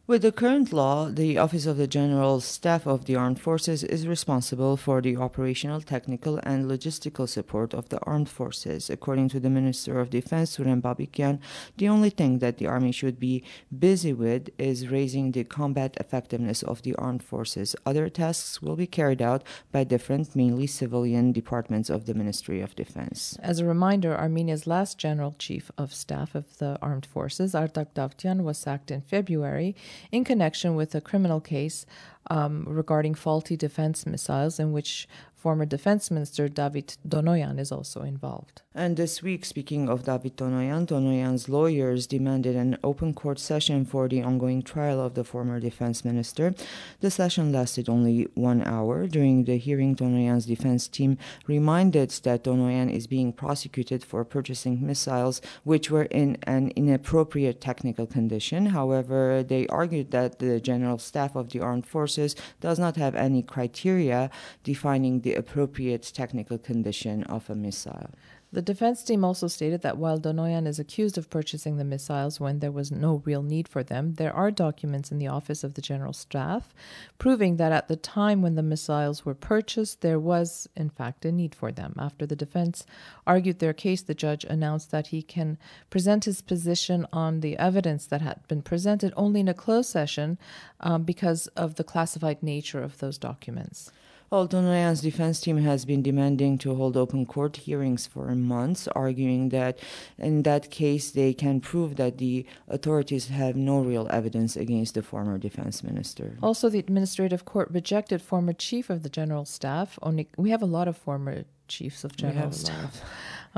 With 0.09 0.23
the 0.23 0.33
current 0.33 0.73
law, 0.73 1.11
the 1.11 1.37
Office 1.37 1.67
of 1.67 1.77
the 1.77 1.87
General 1.87 2.41
Staff 2.41 2.87
of 2.87 3.05
the 3.05 3.15
Armed 3.15 3.38
Forces 3.38 3.85
is 3.85 4.09
responsible 4.09 4.79
for 4.79 5.03
the 5.03 5.19
operational, 5.19 5.83
technical, 5.83 6.38
and 6.45 6.65
logistical 6.65 7.29
support 7.29 7.75
of 7.75 7.91
the 7.91 8.00
armed 8.05 8.31
forces. 8.31 8.88
According 8.88 9.29
to 9.29 9.38
the 9.38 9.50
Minister 9.50 10.00
of 10.00 10.09
Defense, 10.09 10.57
Suren 10.57 10.81
Papikyan, 10.81 11.41
the 11.77 11.91
only 11.91 12.09
thing 12.09 12.38
that 12.38 12.57
the 12.57 12.67
Army 12.67 12.91
should 12.91 13.21
be 13.21 13.45
busy 13.79 14.15
with 14.15 14.49
is 14.57 14.88
raising 14.88 15.33
the 15.33 15.45
combat 15.45 15.95
effectiveness 16.00 16.62
of 16.62 16.81
the 16.81 16.95
armed 16.95 17.23
forces. 17.23 17.77
Other 17.85 18.09
tasks 18.09 18.62
will 18.62 18.77
be 18.77 18.87
carried 18.87 19.21
out 19.21 19.43
by 19.73 19.85
different, 19.85 20.35
mainly 20.35 20.67
civilian 20.67 21.33
departments 21.33 21.91
of 21.91 22.07
the 22.07 22.15
Ministry 22.15 22.62
of 22.62 22.75
Defense. 22.75 23.37
As 23.43 23.59
a 23.59 23.67
reminder, 23.67 24.17
Armenia's 24.17 24.67
last 24.67 24.97
General 24.97 25.35
Chief 25.38 25.71
of 25.77 25.93
Staff 25.93 26.35
of 26.35 26.57
the 26.57 26.79
Armed 26.81 27.05
Forces, 27.05 27.53
Artak 27.53 27.93
Davtyan, 27.93 28.41
was 28.43 28.57
sacked 28.57 28.91
in 28.91 29.03
February 29.03 29.77
in 30.12 30.25
connection 30.25 30.75
with 30.75 30.95
a 30.95 31.00
criminal 31.00 31.40
case 31.40 31.87
um, 32.31 32.64
regarding 32.67 33.14
faulty 33.14 33.57
defense 33.57 34.07
missiles, 34.07 34.59
in 34.59 34.73
which 34.73 35.09
former 35.35 35.64
Defense 35.64 36.11
Minister 36.11 36.49
David 36.49 36.97
Tonoyan 37.09 37.59
is 37.59 37.73
also 37.73 38.02
involved. 38.02 38.62
And 38.79 38.97
this 38.97 39.25
week, 39.25 39.45
speaking 39.45 39.89
of 39.89 40.05
David 40.05 40.37
Tonoyan, 40.37 40.87
Tonoyan's 40.87 41.49
lawyers 41.49 42.07
demanded 42.07 42.55
an 42.55 42.79
open 42.85 43.13
court 43.13 43.41
session 43.41 43.85
for 43.85 44.07
the 44.07 44.23
ongoing 44.23 44.63
trial 44.63 45.01
of 45.01 45.15
the 45.15 45.25
former 45.25 45.59
defense 45.59 46.05
minister. 46.05 46.55
The 47.01 47.11
session 47.11 47.51
lasted 47.51 47.89
only 47.89 48.29
one 48.35 48.63
hour. 48.63 49.09
During 49.09 49.47
the 49.47 49.57
hearing, 49.59 49.97
Tonoyan's 49.97 50.47
defense 50.47 50.87
team 50.87 51.19
reminded 51.49 52.11
that 52.23 52.45
Tonoyan 52.45 52.89
is 52.89 53.09
being 53.09 53.33
prosecuted 53.33 54.05
for 54.05 54.25
purchasing 54.25 54.87
missiles 54.87 55.43
which 55.65 55.91
were 55.91 56.05
in 56.05 56.39
an 56.45 56.71
inappropriate 56.77 57.61
technical 57.61 58.07
condition. 58.07 58.67
However, 58.67 59.43
they 59.43 59.67
argued 59.67 60.13
that 60.13 60.39
the 60.39 60.61
general 60.61 60.99
staff 60.99 61.35
of 61.35 61.51
the 61.51 61.59
armed 61.59 61.89
forces 61.89 62.37
does 62.61 62.79
not 62.79 62.95
have 62.95 63.17
any 63.17 63.43
criteria 63.43 64.31
defining 64.63 65.23
the 65.23 65.35
appropriate 65.35 66.13
technical 66.15 66.59
condition 66.59 67.25
of 67.25 67.51
a 67.51 67.57
missile. 67.57 68.11
The 68.50 68.62
defense 68.62 69.02
team 69.02 69.26
also 69.26 69.47
stated 69.47 69.83
that 69.83 69.99
while 69.99 70.19
Tonoyan 70.19 70.67
is 70.67 70.78
accused 70.78 71.19
of 71.19 71.28
purchasing 71.28 71.76
the 71.76 71.85
missiles 71.85 72.40
when 72.40 72.61
there 72.61 72.73
was 72.73 72.90
no 72.90 73.21
real 73.26 73.43
need 73.43 73.69
for 73.69 73.83
them, 73.83 74.14
there 74.14 74.33
are 74.33 74.50
documents 74.50 75.12
in 75.12 75.19
the 75.19 75.26
Office 75.26 75.62
of 75.62 75.75
the 75.75 75.83
General 75.83 76.14
Staff 76.14 76.73
proving 77.19 77.59
that 77.59 77.73
at 77.73 77.88
the 77.88 77.97
time 77.97 78.40
when 78.40 78.55
the 78.55 78.62
missiles 78.62 79.26
were 79.26 79.35
purchased, 79.35 80.00
there 80.00 80.19
was, 80.19 80.67
in 80.75 80.88
fact, 80.88 81.26
a 81.26 81.33
need 81.33 81.55
for 81.55 81.71
them. 81.71 81.95
After 81.99 82.25
the 82.25 82.37
defense 82.37 82.87
argued 83.26 83.59
their 83.59 83.75
case, 83.75 84.00
the 84.00 84.14
judge 84.14 84.45
announced 84.45 84.90
that 84.93 85.09
he 85.09 85.21
can 85.21 85.59
present 85.90 86.25
his 86.25 86.40
position 86.40 87.07
on 87.12 87.40
the 87.40 87.59
evidence 87.59 88.07
that 88.07 88.23
had 88.23 88.49
been 88.49 88.62
presented 88.62 89.12
only 89.14 89.40
in 89.40 89.49
a 89.49 89.55
closed 89.55 89.90
session 89.90 90.38
um, 90.81 91.02
because 91.02 91.49
of 91.49 91.75
the 91.75 91.85
classified 91.85 92.43
nature 92.43 92.83
of 92.83 92.97
those 92.97 93.19
documents. 93.19 93.93
Tonoyan's 94.31 95.01
defense 95.01 95.41
team 95.41 95.59
has 95.59 95.85
been 95.85 96.03
demanding 96.03 96.59
to 96.59 96.75
hold 96.75 96.97
open 96.97 97.25
court 97.25 97.57
hearings 97.57 98.07
for 98.07 98.35
months, 98.35 98.87
arguing 98.89 99.49
that 99.51 99.79
in 100.19 100.43
that 100.43 100.71
case 100.71 101.11
they 101.11 101.33
can 101.33 101.61
prove 101.61 101.97
that 101.97 102.19
the 102.19 102.47
authorities 102.69 103.29
have 103.29 103.57
no 103.57 103.81
real 103.81 104.07
evidence 104.11 104.57
against 104.57 104.95
the 104.95 105.03
former 105.03 105.39
defense 105.39 105.83
minister. 105.83 106.37
Also, 106.43 106.69
the 106.69 106.79
administrative 106.79 107.45
court 107.45 107.71
rejected 107.71 108.21
former 108.21 108.53
chief 108.53 108.91
of 108.91 109.03
the 109.03 109.09
general 109.09 109.45
staff. 109.45 109.99
Only 110.03 110.29
we 110.37 110.51
have 110.51 110.63
a 110.63 110.67
lot 110.67 110.89
of 110.89 110.97
former 110.97 111.45
chiefs 111.69 112.05
of 112.05 112.17
general 112.17 112.53
staff. 112.53 113.03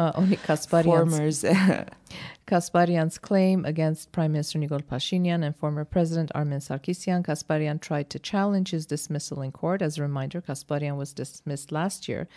Uh, 0.01 0.13
Gasparyan's 2.47 3.19
claim 3.19 3.67
against 3.67 4.13
Prime 4.13 4.33
Minister 4.33 4.59
Nikol 4.59 4.83
Pashinyan 4.83 5.45
and 5.45 5.55
former 5.55 5.85
President 5.85 6.33
Armen 6.35 6.61
Sarkisyan. 6.61 7.23
Gasparyan 7.23 7.83
tried 7.83 8.09
to 8.09 8.19
challenge 8.19 8.71
his 8.71 8.87
dismissal 8.87 9.43
in 9.43 9.53
court. 9.53 9.83
As 9.83 9.99
a 9.99 10.03
reminder, 10.03 10.41
Gasparyan 10.41 10.97
was 10.97 11.13
dismissed 11.13 11.71
last 11.71 12.09
year 12.09 12.29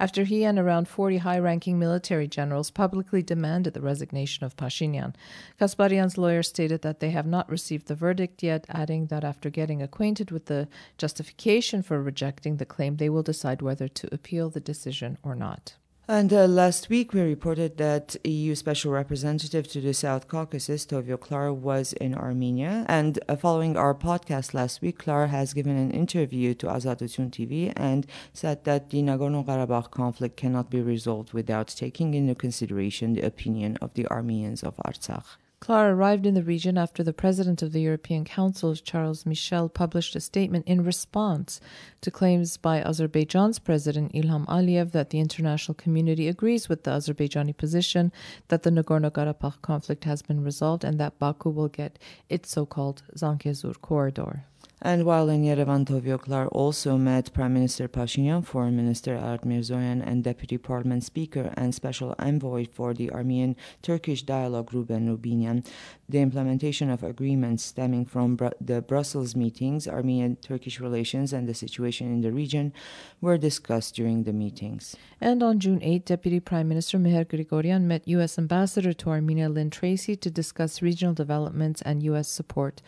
after 0.00 0.24
he 0.24 0.44
and 0.44 0.58
around 0.58 0.88
40 0.88 1.18
high 1.18 1.38
ranking 1.38 1.78
military 1.78 2.26
generals 2.26 2.70
publicly 2.70 3.22
demanded 3.22 3.74
the 3.74 3.82
resignation 3.82 4.46
of 4.46 4.56
Pashinyan. 4.56 5.14
Gasparyan's 5.60 6.16
lawyer 6.16 6.42
stated 6.42 6.80
that 6.80 7.00
they 7.00 7.10
have 7.10 7.26
not 7.26 7.50
received 7.50 7.86
the 7.88 7.94
verdict 7.94 8.42
yet, 8.42 8.64
adding 8.70 9.08
that 9.08 9.24
after 9.24 9.50
getting 9.50 9.82
acquainted 9.82 10.30
with 10.30 10.46
the 10.46 10.68
justification 10.96 11.82
for 11.82 12.02
rejecting 12.02 12.56
the 12.56 12.64
claim, 12.64 12.96
they 12.96 13.10
will 13.10 13.22
decide 13.22 13.60
whether 13.60 13.88
to 13.88 14.08
appeal 14.10 14.48
the 14.48 14.58
decision 14.58 15.18
or 15.22 15.34
not. 15.34 15.74
And 16.10 16.32
uh, 16.32 16.46
last 16.48 16.88
week, 16.88 17.14
we 17.14 17.20
reported 17.20 17.76
that 17.76 18.16
EU 18.24 18.56
Special 18.56 18.90
Representative 18.90 19.68
to 19.68 19.80
the 19.80 19.94
South 19.94 20.26
Caucasus, 20.26 20.84
Toivo 20.84 21.16
Klaar, 21.16 21.54
was 21.54 21.92
in 21.92 22.16
Armenia. 22.16 22.84
And 22.88 23.20
uh, 23.28 23.36
following 23.36 23.76
our 23.76 23.94
podcast 23.94 24.52
last 24.52 24.82
week, 24.82 25.04
Klaar 25.04 25.28
has 25.28 25.54
given 25.54 25.76
an 25.76 25.92
interview 25.92 26.52
to 26.54 26.66
Azatutyun 26.66 27.30
TV 27.30 27.72
and 27.76 28.08
said 28.32 28.64
that 28.64 28.90
the 28.90 29.02
Nagorno 29.02 29.46
Karabakh 29.46 29.92
conflict 29.92 30.36
cannot 30.36 30.68
be 30.68 30.80
resolved 30.80 31.32
without 31.32 31.68
taking 31.68 32.14
into 32.14 32.34
consideration 32.34 33.12
the 33.12 33.22
opinion 33.22 33.76
of 33.76 33.94
the 33.94 34.08
Armenians 34.08 34.64
of 34.64 34.74
Artsakh. 34.78 35.36
Klaar 35.60 35.92
arrived 35.92 36.24
in 36.24 36.32
the 36.32 36.42
region 36.42 36.78
after 36.78 37.02
the 37.02 37.12
president 37.12 37.60
of 37.60 37.72
the 37.72 37.82
European 37.82 38.24
Council, 38.24 38.74
Charles 38.74 39.26
Michel, 39.26 39.68
published 39.68 40.16
a 40.16 40.20
statement 40.20 40.66
in 40.66 40.82
response 40.82 41.60
to 42.00 42.10
claims 42.10 42.56
by 42.56 42.80
Azerbaijan's 42.80 43.58
president 43.58 44.14
Ilham 44.14 44.46
Aliyev 44.46 44.92
that 44.92 45.10
the 45.10 45.20
international 45.20 45.74
community 45.74 46.28
agrees 46.28 46.70
with 46.70 46.84
the 46.84 46.92
Azerbaijani 46.92 47.54
position 47.54 48.10
that 48.48 48.62
the 48.62 48.70
Nagorno 48.70 49.10
Karabakh 49.10 49.60
conflict 49.60 50.04
has 50.04 50.22
been 50.22 50.42
resolved 50.42 50.82
and 50.82 50.98
that 50.98 51.18
Baku 51.18 51.50
will 51.50 51.68
get 51.68 51.98
its 52.30 52.50
so 52.50 52.64
called 52.64 53.02
Zangezur 53.14 53.78
corridor. 53.82 54.46
And 54.82 55.04
while 55.04 55.28
in 55.28 55.42
Yerevan, 55.42 55.84
Toivo 55.84 56.18
Klaar 56.18 56.48
also 56.52 56.96
met 56.96 57.34
Prime 57.34 57.52
Minister 57.52 57.86
Pashinyan, 57.86 58.42
Foreign 58.42 58.76
Minister 58.76 59.14
Ararat 59.14 59.44
Mirzoyan, 59.44 60.02
and 60.02 60.24
Deputy 60.24 60.56
Parliament 60.56 61.04
Speaker 61.04 61.52
and 61.54 61.74
Special 61.74 62.14
Envoy 62.18 62.64
for 62.64 62.94
the 62.94 63.10
Armenian 63.10 63.56
Turkish 63.82 64.22
Dialogue, 64.22 64.72
Ruben 64.72 65.06
Rubinian. 65.06 65.66
The 66.08 66.20
implementation 66.20 66.88
of 66.88 67.02
agreements 67.02 67.62
stemming 67.62 68.06
from 68.06 68.38
the 68.58 68.80
Brussels 68.80 69.36
meetings, 69.36 69.86
Armenian 69.86 70.36
Turkish 70.36 70.80
relations, 70.80 71.34
and 71.34 71.46
the 71.46 71.54
situation 71.54 72.06
in 72.06 72.22
the 72.22 72.32
region 72.32 72.72
were 73.20 73.36
discussed 73.36 73.94
during 73.96 74.24
the 74.24 74.32
meetings. 74.32 74.96
And 75.20 75.42
on 75.42 75.60
June 75.60 75.82
8, 75.82 76.06
Deputy 76.06 76.40
Prime 76.40 76.68
Minister 76.68 76.98
Mher 76.98 77.26
Grigoryan 77.26 77.82
met 77.82 78.08
U.S. 78.08 78.38
Ambassador 78.38 78.94
to 78.94 79.10
Armenia 79.10 79.50
Lynne 79.50 79.68
Tracy 79.68 80.16
to 80.16 80.30
discuss 80.30 80.80
regional 80.80 81.12
developments 81.12 81.82
and 81.82 82.02
U.S. 82.04 82.28
support 82.28 82.80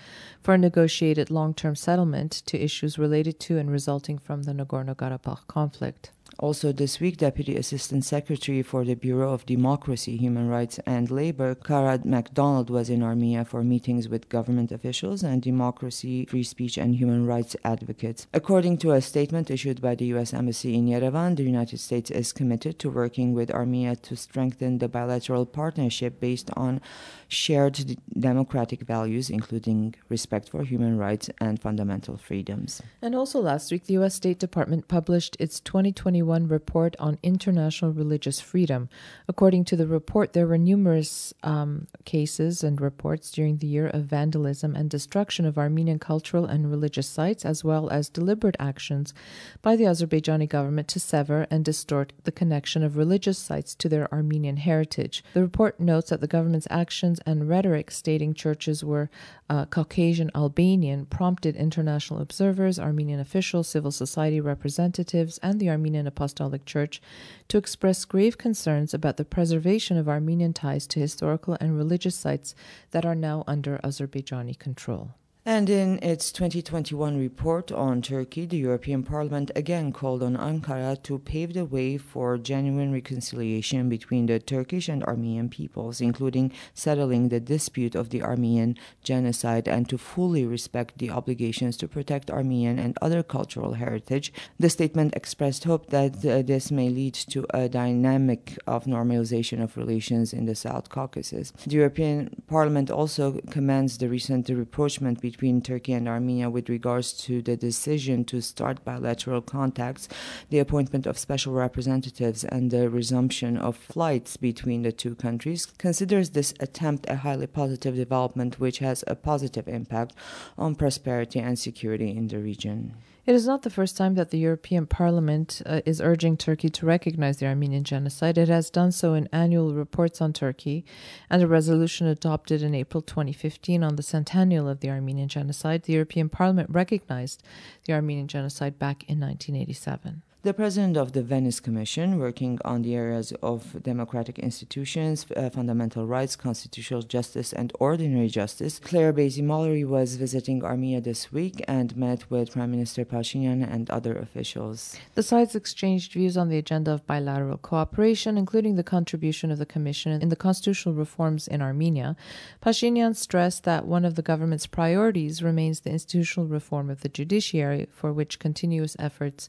for 0.43 0.55
a 0.55 0.59
negotiated 0.59 1.31
long 1.31 1.53
term 1.53 1.77
settlement 1.83 2.31
to 2.47 2.57
issues 2.59 2.99
related 2.99 3.41
to 3.41 3.59
and 3.59 3.71
resulting 3.71 4.17
from 4.17 4.45
the 4.45 4.53
Nagorno 4.53 4.95
Karabakh 4.95 5.47
conflict. 5.49 6.13
Also, 6.39 6.73
this 6.73 6.99
week, 6.99 7.19
Deputy 7.19 7.57
Assistant 7.57 8.05
Secretary 8.05 8.63
for 8.63 8.85
the 8.85 8.95
Bureau 8.95 9.33
of 9.33 9.45
Democracy, 9.45 10.17
Human 10.17 10.49
Rights 10.49 10.81
and 10.87 11.11
Labor, 11.11 11.55
Kara 11.55 12.01
McDonald, 12.05 12.71
was 12.71 12.89
in 12.89 13.03
Armenia 13.03 13.45
for 13.45 13.63
meetings 13.63 14.09
with 14.09 14.29
government 14.29 14.73
officials 14.73 15.23
and 15.23 15.43
democracy, 15.43 16.25
free 16.27 16.43
speech, 16.43 16.79
and 16.79 16.97
human 16.97 17.27
rights 17.27 17.55
advocates. 17.65 18.27
According 18.33 18.79
to 18.79 18.93
a 18.93 19.03
statement 19.03 19.51
issued 19.51 19.83
by 19.83 19.95
the 19.95 20.07
U.S. 20.07 20.33
Embassy 20.33 20.75
in 20.75 20.87
Yerevan, 20.87 21.37
the 21.37 21.43
United 21.43 21.79
States 21.79 22.11
is 22.11 22.33
committed 22.33 22.79
to 22.79 22.91
working 22.91 23.35
with 23.35 23.51
Armenia 23.51 23.97
to 23.97 24.17
strengthen 24.17 24.79
the 24.79 24.89
bilateral 24.89 25.45
partnership 25.45 26.19
based 26.19 26.51
on 26.57 26.81
shared 27.29 27.97
democratic 28.19 28.81
values, 28.83 29.29
including 29.29 29.95
respect 30.09 30.49
for 30.49 30.65
human 30.65 30.97
rights 30.97 31.31
and 31.39 31.61
fundamental 31.61 32.17
freedoms. 32.17 32.83
And 33.01 33.15
also 33.15 33.41
last 33.41 33.71
week, 33.71 33.85
the 33.85 33.95
U.S. 33.95 34.15
State 34.15 34.39
Department 34.39 34.89
published 34.89 35.37
its 35.39 35.61
2021 35.61 36.22
report 36.23 36.97
on 36.99 37.19
international 37.23 37.93
religious 37.93 38.41
freedom. 38.41 38.89
According 39.29 39.65
to 39.67 39.77
the 39.77 39.87
report, 39.87 40.33
there 40.33 40.47
were 40.47 40.59
numerous 40.59 41.35
um, 41.43 41.87
cases 42.05 42.63
and 42.63 42.81
reports 42.81 43.31
during 43.31 43.59
the 43.59 43.67
year 43.67 43.89
of 43.89 44.05
vandalism 44.05 44.75
and 44.75 44.89
destruction 44.91 45.45
of 45.47 45.59
Armenian 45.59 45.99
cultural 45.99 46.47
and 46.47 46.71
religious 46.71 47.09
sites, 47.09 47.45
as 47.45 47.65
well 47.65 47.91
as 47.91 48.09
deliberate 48.09 48.57
actions 48.59 49.15
by 49.63 49.77
the 49.77 49.85
Azerbaijani 49.85 50.49
government 50.49 50.89
to 50.89 51.01
sever 51.01 51.47
and 51.51 51.65
distort 51.65 52.13
the 52.25 52.33
connection 52.33 52.83
of 52.83 52.97
religious 52.97 53.39
sites 53.39 53.75
to 53.75 53.89
their 53.89 54.13
Armenian 54.13 54.57
heritage. 54.57 55.25
The 55.35 55.43
report 55.43 55.81
notes 55.81 56.11
that 56.11 56.21
the 56.21 56.27
government's 56.27 56.69
actions 56.71 57.21
and 57.27 57.49
rhetoric 57.49 57.91
stating 57.91 58.35
churches 58.35 58.85
were 58.85 59.11
uh, 59.49 59.67
Caucasian 59.67 60.31
Albanian 60.35 61.07
prompted 61.07 61.57
international 61.57 62.21
observers, 62.21 62.79
Armenian 62.79 63.21
officials, 63.21 63.69
civil 63.69 63.91
society 63.91 64.41
representatives, 64.41 65.39
and 65.43 65.61
the 65.61 65.69
Armenian 65.69 66.07
Apostolic 66.13 66.65
Church 66.67 67.01
to 67.49 67.59
express 67.59 68.05
grave 68.05 68.37
concerns 68.37 68.93
about 68.95 69.17
the 69.17 69.25
preservation 69.25 69.97
of 69.97 70.09
Armenian 70.09 70.53
ties 70.53 70.87
to 70.89 71.01
historical 71.01 71.57
and 71.61 71.77
religious 71.77 72.15
sites 72.15 72.55
that 72.91 73.07
are 73.07 73.15
now 73.15 73.45
under 73.47 73.81
Azerbaijani 73.83 74.59
control. 74.59 75.15
And 75.45 75.69
in 75.69 75.99
its 76.05 76.31
2021 76.31 77.19
report 77.19 77.73
on 77.73 78.01
Turkey, 78.01 78.47
the 78.47 78.59
European 78.59 79.03
Parliament 79.03 79.51
again 79.57 79.91
called 79.91 80.23
on 80.23 80.37
Ankara 80.37 81.03
to 81.03 81.19
pave 81.19 81.55
the 81.55 81.65
way 81.65 81.99
for 81.99 82.39
genuine 82.39 82.93
reconciliation 82.93 83.89
between 83.89 84.27
the 84.27 84.39
Turkish 84.39 84.89
and 84.89 85.03
Armenian 85.03 85.49
peoples, 85.49 86.01
including 86.01 86.53
settling 86.75 87.29
the 87.29 87.41
dispute 87.41 87.97
of 87.97 88.11
the 88.11 88.23
Armenian 88.23 88.77
genocide 89.03 89.67
and 89.67 89.89
to 89.89 89.99
fully 89.99 90.47
respect 90.47 90.99
the 90.99 91.11
obligations 91.11 91.77
to 91.79 91.89
protect 91.89 92.31
Armenian 92.31 92.79
and 92.79 92.97
other 93.03 93.25
cultural 93.25 93.73
heritage. 93.73 94.33
The 94.61 94.71
statement 94.71 95.17
expressed 95.17 95.65
hope 95.65 95.91
that 95.91 96.25
uh, 96.25 96.43
this 96.43 96.71
may 96.71 96.89
lead 96.89 97.15
to 97.15 97.45
a 97.51 97.69
dynamic 97.69 98.57
of 98.69 98.85
normalization 98.85 99.61
of 99.61 99.77
relations 99.77 100.33
in 100.33 100.47
the 100.47 100.55
South 100.55 100.89
Caucasus. 100.89 101.53
The 101.67 101.75
European 101.75 102.45
Parliament 102.47 102.93
also 102.93 103.41
commends 103.51 103.99
the 103.99 104.09
recent 104.09 104.49
rapprochement 104.49 105.21
between 105.21 105.32
between 105.33 105.63
Turkey 105.63 105.95
and 105.95 106.07
Armenia 106.07 106.51
with 106.51 106.69
regards 106.69 107.15
to 107.25 107.41
the 107.41 107.57
decision 107.57 108.23
to 108.27 108.43
start 108.43 108.85
bilateral 108.85 109.41
contacts, 109.41 110.09
the 110.51 110.59
appointment 110.59 111.07
of 111.07 111.19
special 111.19 111.55
representatives, 111.55 112.45
and 112.45 112.71
the 112.71 112.91
resumption 112.91 113.57
of 113.57 113.75
flights 113.77 114.37
between 114.37 114.83
the 114.83 114.93
two 114.93 115.15
countries, 115.15 115.67
considers 115.79 116.31
this 116.31 116.53
attempt 116.61 117.09
a 117.09 117.17
highly 117.17 117.47
positive 117.47 117.97
development 117.97 118.61
which 118.61 118.79
has 118.81 119.03
a 119.07 119.15
positive 119.15 119.67
impact 119.69 120.15
on 120.59 120.75
prosperity 120.75 121.41
and 121.41 121.59
security 121.59 122.11
in 122.11 122.29
the 122.29 122.39
region. 122.39 122.95
It 123.25 123.37
is 123.37 123.47
not 123.47 123.63
the 123.63 123.71
first 123.71 123.97
time 123.97 124.15
that 124.15 124.31
the 124.31 124.39
European 124.39 124.87
Parliament 124.87 125.63
uh, 125.65 125.81
is 125.87 126.01
urging 126.01 126.37
Turkey 126.37 126.69
to 126.71 126.87
recognize 126.87 127.37
the 127.37 127.47
Armenian 127.47 127.85
genocide. 127.85 128.37
It 128.37 128.49
has 128.49 128.69
done 128.69 128.91
so 128.91 129.15
in 129.15 129.29
annual 129.33 129.75
reports 129.75 130.21
on 130.21 130.33
Turkey 130.33 130.85
and 131.31 131.41
a 131.41 131.47
resolution 131.47 132.09
adopted 132.09 132.65
in 132.65 132.75
April 132.75 133.01
2015 133.01 133.85
on 133.85 133.95
the 133.95 134.03
centennial 134.03 134.69
of 134.69 134.81
the 134.81 134.91
Armenian 134.91 135.29
genocide. 135.29 135.85
The 135.85 135.93
European 135.93 136.31
Parliament 136.31 136.69
recognized 136.71 137.45
the 137.85 137.93
Armenian 137.93 138.27
genocide 138.27 138.77
back 138.81 139.05
in 139.05 139.21
1987. 139.21 140.23
The 140.45 140.53
president 140.53 140.97
of 140.97 141.13
the 141.13 141.23
Venice 141.23 141.61
Commission, 141.61 142.19
working 142.19 142.59
on 142.65 142.83
the 142.83 142.97
areas 142.97 143.33
of 143.45 143.81
democratic 143.81 144.41
institutions, 144.41 145.25
uh, 145.37 145.51
fundamental 145.51 146.05
rights, 146.05 146.35
constitutional 146.35 147.03
justice, 147.03 147.53
and 147.53 147.73
ordinary 147.79 148.27
justice, 148.27 148.81
Claire 148.81 149.13
Bazy-Malaurie 149.13 149.87
was 149.87 150.17
visiting 150.17 150.65
Armenia 150.65 151.01
this 151.01 151.31
week 151.31 151.63
and 151.69 151.97
met 151.97 152.29
with 152.29 152.51
Prime 152.51 152.73
Minister 152.73 153.05
Pashinyan 153.05 153.63
and 153.73 153.89
other 153.89 154.17
officials. 154.17 154.97
The 155.15 155.23
sides 155.23 155.55
exchanged 155.55 156.13
views 156.13 156.37
on 156.37 156.49
the 156.49 156.59
agenda 156.59 156.91
of 156.91 157.07
bilateral 157.07 157.59
cooperation, 157.59 158.37
including 158.37 158.75
the 158.75 158.83
contribution 158.83 159.53
of 159.53 159.59
the 159.59 159.65
Commission 159.65 160.21
in 160.21 160.29
the 160.29 160.35
constitutional 160.35 160.97
reforms 160.97 161.47
in 161.47 161.63
Armenia. 161.63 162.17
Pashinyan 162.61 163.15
stressed 163.15 163.63
that 163.63 163.87
one 163.87 164.05
of 164.05 164.17
the 164.17 164.23
government's 164.23 164.67
priorities 164.67 165.41
remains 165.41 165.79
the 165.79 165.91
institutional 165.91 166.49
reform 166.49 166.91
of 166.91 167.03
the 167.03 167.09
judiciary, 167.09 167.87
for 167.93 168.13
which 168.13 168.41
continuous 168.41 168.97
efforts 168.99 169.49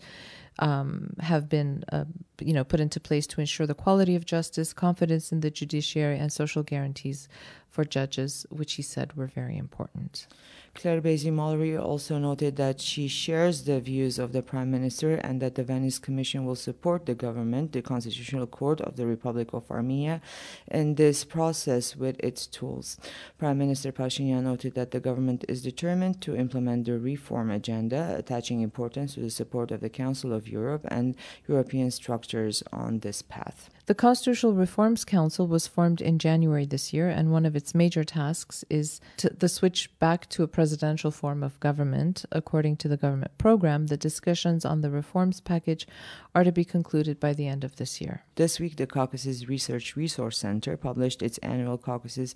um, 0.60 1.16
have 1.20 1.50
been, 1.50 1.84
uh, 1.92 2.06
you 2.40 2.54
know, 2.54 2.64
put 2.64 2.80
into 2.80 3.00
place 3.00 3.28
to 3.28 3.42
ensure 3.42 3.68
the 3.68 3.74
quality 3.74 4.16
of 4.16 4.26
justice, 4.26 4.74
confidence 4.74 5.32
in 5.32 5.42
the 5.42 5.52
judiciary, 5.52 6.18
and 6.18 6.32
social 6.32 6.64
guarantees 6.64 7.28
for 7.70 7.84
judges, 7.84 8.46
which 8.50 8.74
he 8.74 8.82
said 8.82 9.16
were 9.16 9.28
very 9.28 9.58
important. 9.58 10.28
Claire 10.75 11.01
Bazy-Malaurie 11.01 11.80
also 11.80 12.18
noted 12.18 12.56
that 12.56 12.82
she 12.82 13.08
shares 13.08 13.63
the 13.63 13.80
views 13.80 14.18
of 14.18 14.34
the 14.34 14.42
Prime 14.42 14.72
Minister 14.72 15.13
and 15.15 15.39
that 15.39 15.53
the 15.53 15.63
Venice 15.63 16.00
Commission 16.00 16.46
will 16.46 16.56
support 16.56 17.06
the 17.06 17.13
government, 17.13 17.74
the 17.74 17.84
Constitutional 17.84 18.48
Court 18.48 18.82
of 18.82 18.96
the 18.96 19.06
Republic 19.06 19.53
of 19.53 19.70
Armenia, 19.70 20.20
in 20.68 20.96
this 20.96 21.24
process 21.24 21.96
with 21.96 22.20
its 22.20 22.48
tools. 22.48 22.98
Prime 23.38 23.60
Minister 23.60 23.92
Pashinyan 23.92 24.44
noted 24.44 24.74
that 24.74 24.89
the 24.89 25.00
government 25.00 25.46
is 25.48 25.62
determined 25.62 26.22
to 26.22 26.36
implement 26.36 26.86
the 26.86 26.98
reform 26.98 27.51
agenda, 27.51 28.15
attaching 28.18 28.62
importance 28.62 29.13
to 29.13 29.20
the 29.20 29.30
support 29.30 29.70
of 29.70 29.80
the 29.80 29.89
Council 29.89 30.34
of 30.34 30.48
Europe 30.48 30.86
and 30.89 31.15
European 31.48 31.92
structures 31.92 32.63
on 32.74 33.00
this 33.00 33.22
path. 33.22 33.70
The 33.86 33.94
Constitutional 33.94 34.54
Reforms 34.54 35.04
Council 35.04 35.46
was 35.46 35.68
formed 35.68 36.00
in 36.00 36.18
January 36.18 36.66
this 36.66 36.94
year, 36.94 37.10
and 37.10 37.34
one 37.34 37.46
of 37.46 37.54
its 37.54 37.75
major 37.75 38.06
tasks 38.06 38.63
is 38.70 39.02
the 39.18 39.50
switch 39.50 39.90
back 40.00 40.30
to 40.30 40.44
a 40.44 40.48
presidential 40.48 41.12
form 41.12 41.44
of 41.44 41.60
government. 41.60 42.24
According 42.32 42.78
to 42.78 42.88
the 42.88 42.96
government 42.96 43.38
program, 43.38 43.88
the 43.88 43.98
discussions 43.98 44.63
on 44.63 44.80
the 44.80 44.90
reforms 44.90 45.42
package 45.42 45.86
are 46.34 46.46
to 46.46 46.52
be 46.54 46.63
concluded 46.63 47.19
by 47.19 47.34
the 47.34 47.48
end 47.48 47.65
of 47.65 47.76
this 47.76 48.00
year. 48.00 48.24
This 48.36 48.58
week, 48.58 48.78
the 48.78 48.88
Caucasus 48.88 49.50
Research 49.50 49.98
Resource 49.98 50.38
Center 50.38 50.78
published 50.78 51.22
its 51.22 51.38
annual 51.39 51.78
Caucasus 51.78 52.36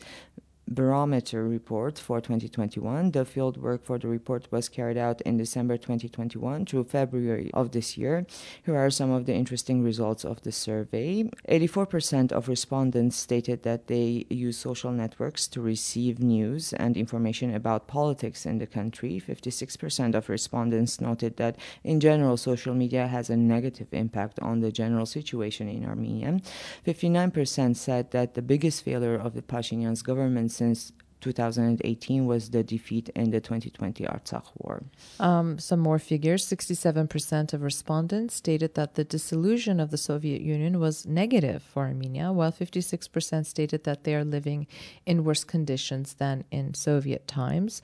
barometer 0.68 1.48
report 1.48 1.98
for 1.98 2.20
2021. 2.20 3.12
The 3.12 3.26
field 3.26 3.58
work 3.58 3.84
for 3.86 3.98
the 3.98 4.08
report 4.08 4.48
was 4.52 4.70
carried 4.70 4.98
out 4.98 5.22
in 5.22 5.38
December 5.38 5.78
2021 5.78 6.66
through 6.66 6.84
February 6.86 7.50
of 7.54 7.72
this 7.72 7.98
year. 7.98 8.26
Here 8.66 8.76
are 8.76 8.90
some 8.90 9.12
of 9.12 9.26
the 9.26 9.34
interesting 9.34 9.84
results 9.84 10.26
of 10.26 10.42
the 10.42 10.52
survey. 10.52 11.30
84% 11.48 12.32
of 12.32 12.48
respondents 12.48 13.16
stated 13.16 13.64
that 13.64 13.88
they 13.88 14.26
use 14.30 14.58
social 14.58 14.92
networks 14.92 15.48
to 15.48 15.62
receive 15.62 16.20
news 16.20 16.74
and 16.74 16.98
information 16.98 17.56
about 17.56 17.88
politics 17.88 18.46
in 18.46 18.58
the 18.58 18.68
country. 18.68 19.22
56% 19.26 20.16
of 20.16 20.30
respondents 20.30 21.00
noted 21.00 21.38
that 21.38 21.58
in 21.84 22.00
general 22.00 22.38
social 22.38 22.74
media 22.74 23.08
has 23.08 23.30
a 23.30 23.38
negative 23.38 23.88
impact 23.94 24.40
on 24.40 24.60
the 24.60 24.72
general 24.72 25.06
situation 25.06 25.70
in 25.70 25.86
Armenia. 25.86 26.40
59% 26.86 27.76
said 27.76 28.12
that 28.12 28.34
the 28.34 28.42
biggest 28.42 28.84
failure 28.84 29.16
of 29.16 29.34
the 29.34 29.42
Pashinyan's 29.42 30.02
government 30.02 30.52
since 30.58 30.92
2018 31.22 32.26
was 32.26 32.52
the 32.52 32.64
defeat 32.64 33.10
in 33.10 33.32
the 33.32 33.40
2020 33.40 34.06
Artsakh 34.06 34.46
war. 34.58 34.84
Um, 35.20 35.58
some 35.58 35.80
more 35.80 36.00
figures 36.00 36.46
67% 36.46 37.54
of 37.54 37.62
respondents 37.64 38.36
stated 38.36 38.76
that 38.76 38.96
the 38.96 39.04
dissolution 39.04 39.80
of 39.80 39.90
the 39.90 39.98
Soviet 39.98 40.42
Union 40.42 40.80
was 40.80 41.06
negative 41.06 41.64
for 41.64 41.86
Armenia, 41.86 42.32
while 42.32 42.52
56% 42.52 43.46
stated 43.46 43.84
that 43.84 44.04
they 44.04 44.16
are 44.16 44.26
living 44.26 44.68
in 45.06 45.24
worse 45.24 45.44
conditions 45.44 46.16
than 46.16 46.44
in 46.52 46.74
Soviet 46.74 47.28
times. 47.28 47.82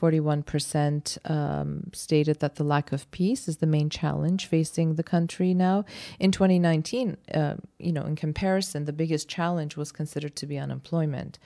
41% 0.00 1.30
um, 1.30 1.90
stated 1.92 2.40
that 2.40 2.56
the 2.56 2.64
lack 2.64 2.92
of 2.92 3.10
peace 3.10 3.48
is 3.48 3.58
the 3.58 3.66
main 3.66 3.88
challenge 3.88 4.46
facing 4.46 4.94
the 4.94 5.02
country 5.02 5.54
now. 5.54 5.84
In 6.20 6.32
2019, 6.32 7.16
uh, 7.32 7.54
you 7.78 7.92
know, 7.92 8.02
in 8.02 8.16
comparison, 8.16 8.84
the 8.84 8.92
biggest 8.92 9.28
challenge 9.28 9.76
was 9.76 9.92
considered 9.92 10.36
to 10.36 10.46
be 10.46 10.58
unemployment. 10.58 11.38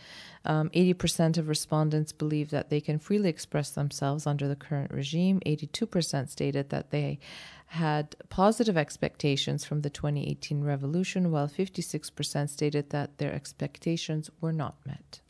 Um, 0.44 0.70
80% 0.70 1.38
of 1.38 1.48
respondents 1.48 2.12
believe 2.12 2.50
that 2.50 2.70
they 2.70 2.80
can 2.80 2.98
freely 2.98 3.28
express 3.28 3.70
themselves 3.70 4.26
under 4.26 4.48
the 4.48 4.56
current 4.56 4.90
regime. 4.90 5.40
82% 5.46 6.28
stated 6.28 6.70
that 6.70 6.90
they 6.90 7.18
had 7.66 8.16
positive 8.30 8.76
expectations 8.76 9.64
from 9.64 9.82
the 9.82 9.90
2018 9.90 10.64
revolution, 10.64 11.30
while 11.30 11.46
56% 11.46 12.48
stated 12.48 12.90
that 12.90 13.18
their 13.18 13.32
expectations 13.32 14.28
were 14.40 14.52
not 14.52 14.74
met. 14.84 15.20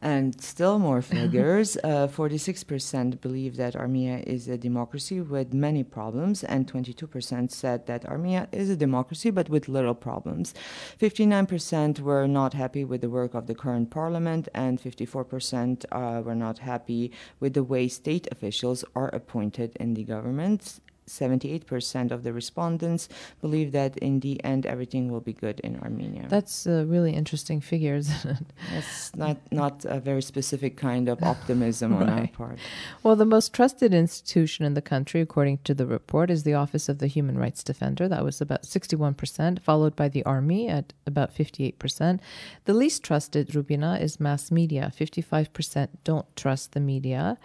And 0.00 0.40
still 0.40 0.78
more 0.78 1.02
figures 1.02 1.76
uh, 1.82 2.06
46% 2.06 3.20
believe 3.20 3.56
that 3.56 3.74
Armenia 3.74 4.22
is 4.26 4.48
a 4.48 4.56
democracy 4.56 5.20
with 5.20 5.52
many 5.52 5.82
problems, 5.82 6.44
and 6.44 6.70
22% 6.72 7.50
said 7.50 7.86
that 7.86 8.06
Armenia 8.06 8.48
is 8.52 8.70
a 8.70 8.76
democracy 8.76 9.30
but 9.30 9.48
with 9.48 9.68
little 9.68 9.94
problems. 9.94 10.54
59% 11.00 12.00
were 12.00 12.28
not 12.28 12.54
happy 12.54 12.84
with 12.84 13.00
the 13.00 13.10
work 13.10 13.34
of 13.34 13.46
the 13.46 13.54
current 13.54 13.90
parliament, 13.90 14.48
and 14.54 14.80
54% 14.80 15.84
uh, 15.90 16.22
were 16.22 16.34
not 16.34 16.58
happy 16.58 17.10
with 17.40 17.54
the 17.54 17.64
way 17.64 17.88
state 17.88 18.28
officials 18.30 18.84
are 18.94 19.08
appointed 19.08 19.76
in 19.80 19.94
the 19.94 20.04
government. 20.04 20.80
78% 21.08 22.10
of 22.10 22.22
the 22.22 22.32
respondents 22.32 23.08
believe 23.40 23.72
that 23.72 23.96
in 23.98 24.20
the 24.20 24.42
end 24.44 24.66
everything 24.66 25.10
will 25.10 25.20
be 25.20 25.32
good 25.32 25.60
in 25.60 25.78
Armenia. 25.80 26.26
That's 26.28 26.66
a 26.66 26.84
really 26.84 27.12
interesting 27.12 27.60
figure, 27.60 27.96
isn't 27.96 28.24
it? 28.30 28.46
It's 28.76 29.14
not, 29.16 29.38
not 29.50 29.84
a 29.84 30.00
very 30.00 30.22
specific 30.22 30.76
kind 30.76 31.08
of 31.08 31.22
optimism 31.22 31.94
right. 31.94 32.02
on 32.02 32.08
our 32.08 32.26
part. 32.38 32.58
Well, 33.02 33.16
the 33.16 33.24
most 33.24 33.52
trusted 33.52 33.94
institution 33.94 34.64
in 34.64 34.74
the 34.74 34.82
country, 34.82 35.20
according 35.20 35.58
to 35.64 35.74
the 35.74 35.86
report, 35.86 36.30
is 36.30 36.42
the 36.42 36.54
Office 36.54 36.88
of 36.88 36.98
the 36.98 37.06
Human 37.06 37.38
Rights 37.38 37.62
Defender. 37.62 38.08
That 38.08 38.24
was 38.24 38.40
about 38.40 38.62
61%, 38.62 39.60
followed 39.62 39.96
by 39.96 40.08
the 40.08 40.24
Army 40.24 40.68
at 40.68 40.92
about 41.06 41.34
58%. 41.34 42.20
The 42.64 42.74
least 42.74 43.02
trusted, 43.02 43.54
Rubina, 43.54 43.98
is 44.00 44.20
mass 44.20 44.50
media. 44.50 44.92
55% 44.96 45.88
don't 46.04 46.36
trust 46.36 46.72
the 46.72 46.80
media. 46.80 47.38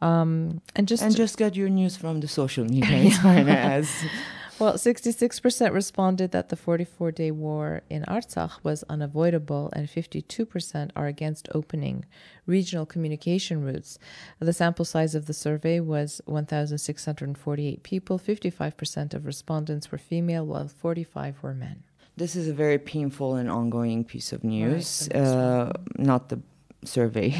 Um, 0.00 0.60
and 0.76 0.86
just 0.86 1.02
and 1.02 1.14
just 1.16 1.36
get 1.36 1.56
your 1.56 1.68
news 1.68 1.96
from 1.96 2.20
the 2.20 2.28
social 2.28 2.64
media 2.64 3.10
as 3.24 3.90
Well, 4.58 4.74
66% 4.74 5.72
responded 5.72 6.32
that 6.32 6.48
the 6.48 6.56
44 6.56 7.12
day 7.12 7.30
war 7.30 7.82
in 7.88 8.02
Artsakh 8.08 8.64
was 8.64 8.82
unavoidable, 8.88 9.70
and 9.72 9.86
52% 9.86 10.90
are 10.96 11.06
against 11.06 11.48
opening 11.54 12.04
regional 12.44 12.84
communication 12.84 13.62
routes. 13.64 14.00
The 14.40 14.52
sample 14.52 14.84
size 14.84 15.14
of 15.14 15.26
the 15.26 15.32
survey 15.32 15.78
was 15.78 16.20
1,648 16.24 17.82
people. 17.84 18.18
55% 18.18 19.14
of 19.14 19.26
respondents 19.26 19.92
were 19.92 19.98
female, 19.98 20.44
while 20.44 20.66
45 20.66 21.40
were 21.40 21.54
men. 21.54 21.84
This 22.16 22.34
is 22.34 22.48
a 22.48 22.52
very 22.52 22.78
painful 22.78 23.36
and 23.36 23.48
ongoing 23.48 24.02
piece 24.02 24.32
of 24.32 24.42
news. 24.42 25.08
Right, 25.14 25.22
uh, 25.22 25.72
not 25.98 26.30
the 26.30 26.40
survey. 26.84 27.34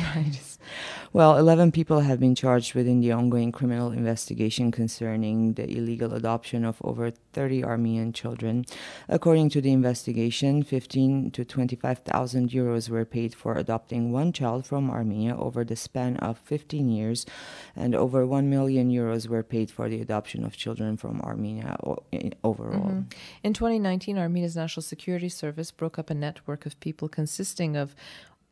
well, 1.13 1.37
11 1.37 1.73
people 1.73 2.01
have 2.01 2.19
been 2.19 2.35
charged 2.35 2.75
within 2.75 3.01
the 3.01 3.13
ongoing 3.13 3.53
criminal 3.53 3.93
investigation 3.93 4.71
concerning 4.71 5.55
the 5.55 5.65
illegal 5.71 6.13
adoption 6.15 6.65
of 6.65 6.79
over 6.83 7.11
30 7.11 7.65
Armenian 7.65 8.13
children. 8.13 8.65
According 9.09 9.51
to 9.51 9.61
the 9.61 9.73
investigation, 9.73 10.63
15 10.63 11.31
to 11.31 11.45
25,000 11.45 12.51
euros 12.51 12.89
were 12.89 13.05
paid 13.05 13.35
for 13.35 13.55
adopting 13.55 14.13
one 14.13 14.33
child 14.33 14.67
from 14.67 14.91
Armenia 14.91 15.37
over 15.37 15.65
the 15.65 15.77
span 15.77 16.17
of 16.17 16.39
15 16.39 16.89
years, 16.89 17.25
and 17.77 17.95
over 17.95 18.27
1 18.27 18.51
million 18.51 18.91
euros 18.91 19.29
were 19.29 19.43
paid 19.43 19.71
for 19.71 19.89
the 19.89 20.01
adoption 20.01 20.45
of 20.45 20.57
children 20.57 20.97
from 20.97 21.21
Armenia 21.21 21.77
overall. 22.43 22.91
Mm-hmm. 22.91 23.01
In 23.45 23.53
2019, 23.53 24.19
Armenia's 24.19 24.57
National 24.57 24.83
Security 24.83 25.29
Service 25.29 25.71
broke 25.71 25.99
up 25.99 26.11
a 26.11 26.15
network 26.15 26.67
of 26.67 26.79
people 26.81 27.09
consisting 27.09 27.77
of 27.77 27.95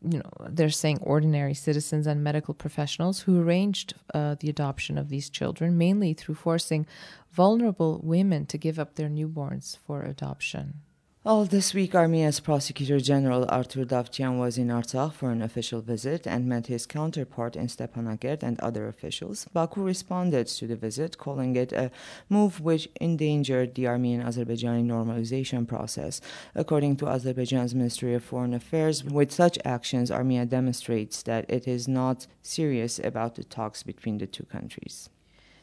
you 0.03 0.19
know, 0.19 0.31
they're 0.49 0.71
saying 0.71 0.99
ordinary 1.01 1.55
citizens 1.55 2.07
and 2.07 2.23
medical 2.23 2.55
professionals 2.55 3.21
who 3.21 3.41
arranged 3.41 3.95
uh, 4.15 4.37
the 4.41 4.49
adoption 4.49 4.99
of 4.99 5.09
these 5.09 5.31
children, 5.31 5.79
mainly 5.79 6.13
through 6.13 6.35
forcing 6.35 6.87
vulnerable 7.31 8.01
women 8.03 8.47
to 8.47 8.59
give 8.59 8.79
up 8.79 8.95
their 8.95 9.09
newborns 9.09 9.79
for 9.87 10.03
adoption. 10.03 10.83
Well, 11.27 11.45
this 11.45 11.75
week, 11.75 11.97
Armenia's 11.97 12.39
Prosecutor 12.39 13.01
General 13.01 13.47
Artur 13.49 13.85
Davtyan 13.85 14.39
was 14.39 14.59
in 14.59 14.69
Artsakh 14.69 15.13
for 15.13 15.33
an 15.33 15.43
official 15.43 15.81
visit 15.81 16.25
and 16.25 16.47
met 16.47 16.69
his 16.69 16.87
counterpart 16.87 17.57
in 17.57 17.67
Stepanakert 17.67 18.45
and 18.45 18.61
other 18.61 18.87
officials. 18.87 19.45
Baku 19.53 19.83
responded 19.83 20.47
to 20.47 20.69
the 20.69 20.77
visit, 20.77 21.19
calling 21.19 21.57
it 21.57 21.73
a 21.73 21.91
move 22.29 22.61
which 22.61 22.89
endangered 23.01 23.75
the 23.75 23.89
Armenian-Azerbaijani 23.89 24.85
normalization 24.87 25.67
process. 25.67 26.21
According 26.55 26.95
to 26.99 27.07
Azerbaijan's 27.07 27.75
Ministry 27.75 28.15
of 28.15 28.23
Foreign 28.23 28.55
Affairs, 28.55 29.03
with 29.03 29.33
such 29.33 29.59
actions, 29.65 30.13
Armenia 30.13 30.47
demonstrates 30.47 31.25
that 31.25 31.45
it 31.51 31.67
is 31.67 31.89
not 31.89 32.29
serious 32.43 33.01
about 33.01 33.35
the 33.35 33.43
talks 33.43 33.83
between 33.83 34.19
the 34.19 34.29
two 34.29 34.45
countries. 34.45 35.11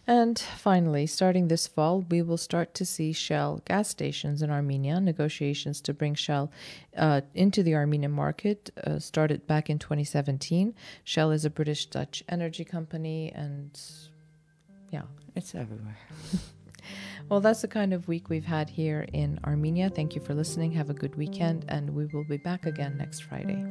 And 0.05 0.37
finally, 0.37 1.07
starting 1.07 1.47
this 1.47 1.65
fall, 1.65 2.01
we 2.09 2.21
will 2.21 2.37
start 2.37 2.73
to 2.75 2.85
see 2.85 3.13
Shell 3.13 3.61
gas 3.65 3.87
stations 3.87 4.41
in 4.41 4.49
Armenia. 4.49 4.99
Negotiations 4.99 5.79
to 5.81 5.93
bring 5.93 6.13
Shell 6.13 6.51
uh, 6.97 7.21
into 7.33 7.63
the 7.63 7.75
Armenian 7.75 8.11
market 8.11 8.69
uh, 8.85 8.99
started 8.99 9.47
back 9.47 9.69
in 9.69 9.79
2017. 9.79 10.75
Shell 11.05 11.31
is 11.31 11.45
a 11.45 11.49
British 11.49 11.85
Dutch 11.85 12.21
energy 12.27 12.65
company, 12.65 13.31
and 13.33 13.79
yeah, 14.91 15.03
it's 15.35 15.55
everywhere. 15.55 15.97
well, 17.29 17.39
that's 17.39 17.61
the 17.61 17.69
kind 17.69 17.93
of 17.93 18.09
week 18.09 18.27
we've 18.27 18.43
had 18.43 18.69
here 18.69 19.07
in 19.13 19.39
Armenia. 19.45 19.89
Thank 19.89 20.15
you 20.15 20.21
for 20.21 20.33
listening. 20.33 20.73
Have 20.73 20.89
a 20.89 20.93
good 20.93 21.15
weekend, 21.15 21.63
and 21.69 21.89
we 21.91 22.07
will 22.07 22.25
be 22.25 22.37
back 22.37 22.65
again 22.65 22.97
next 22.97 23.21
Friday. 23.21 23.63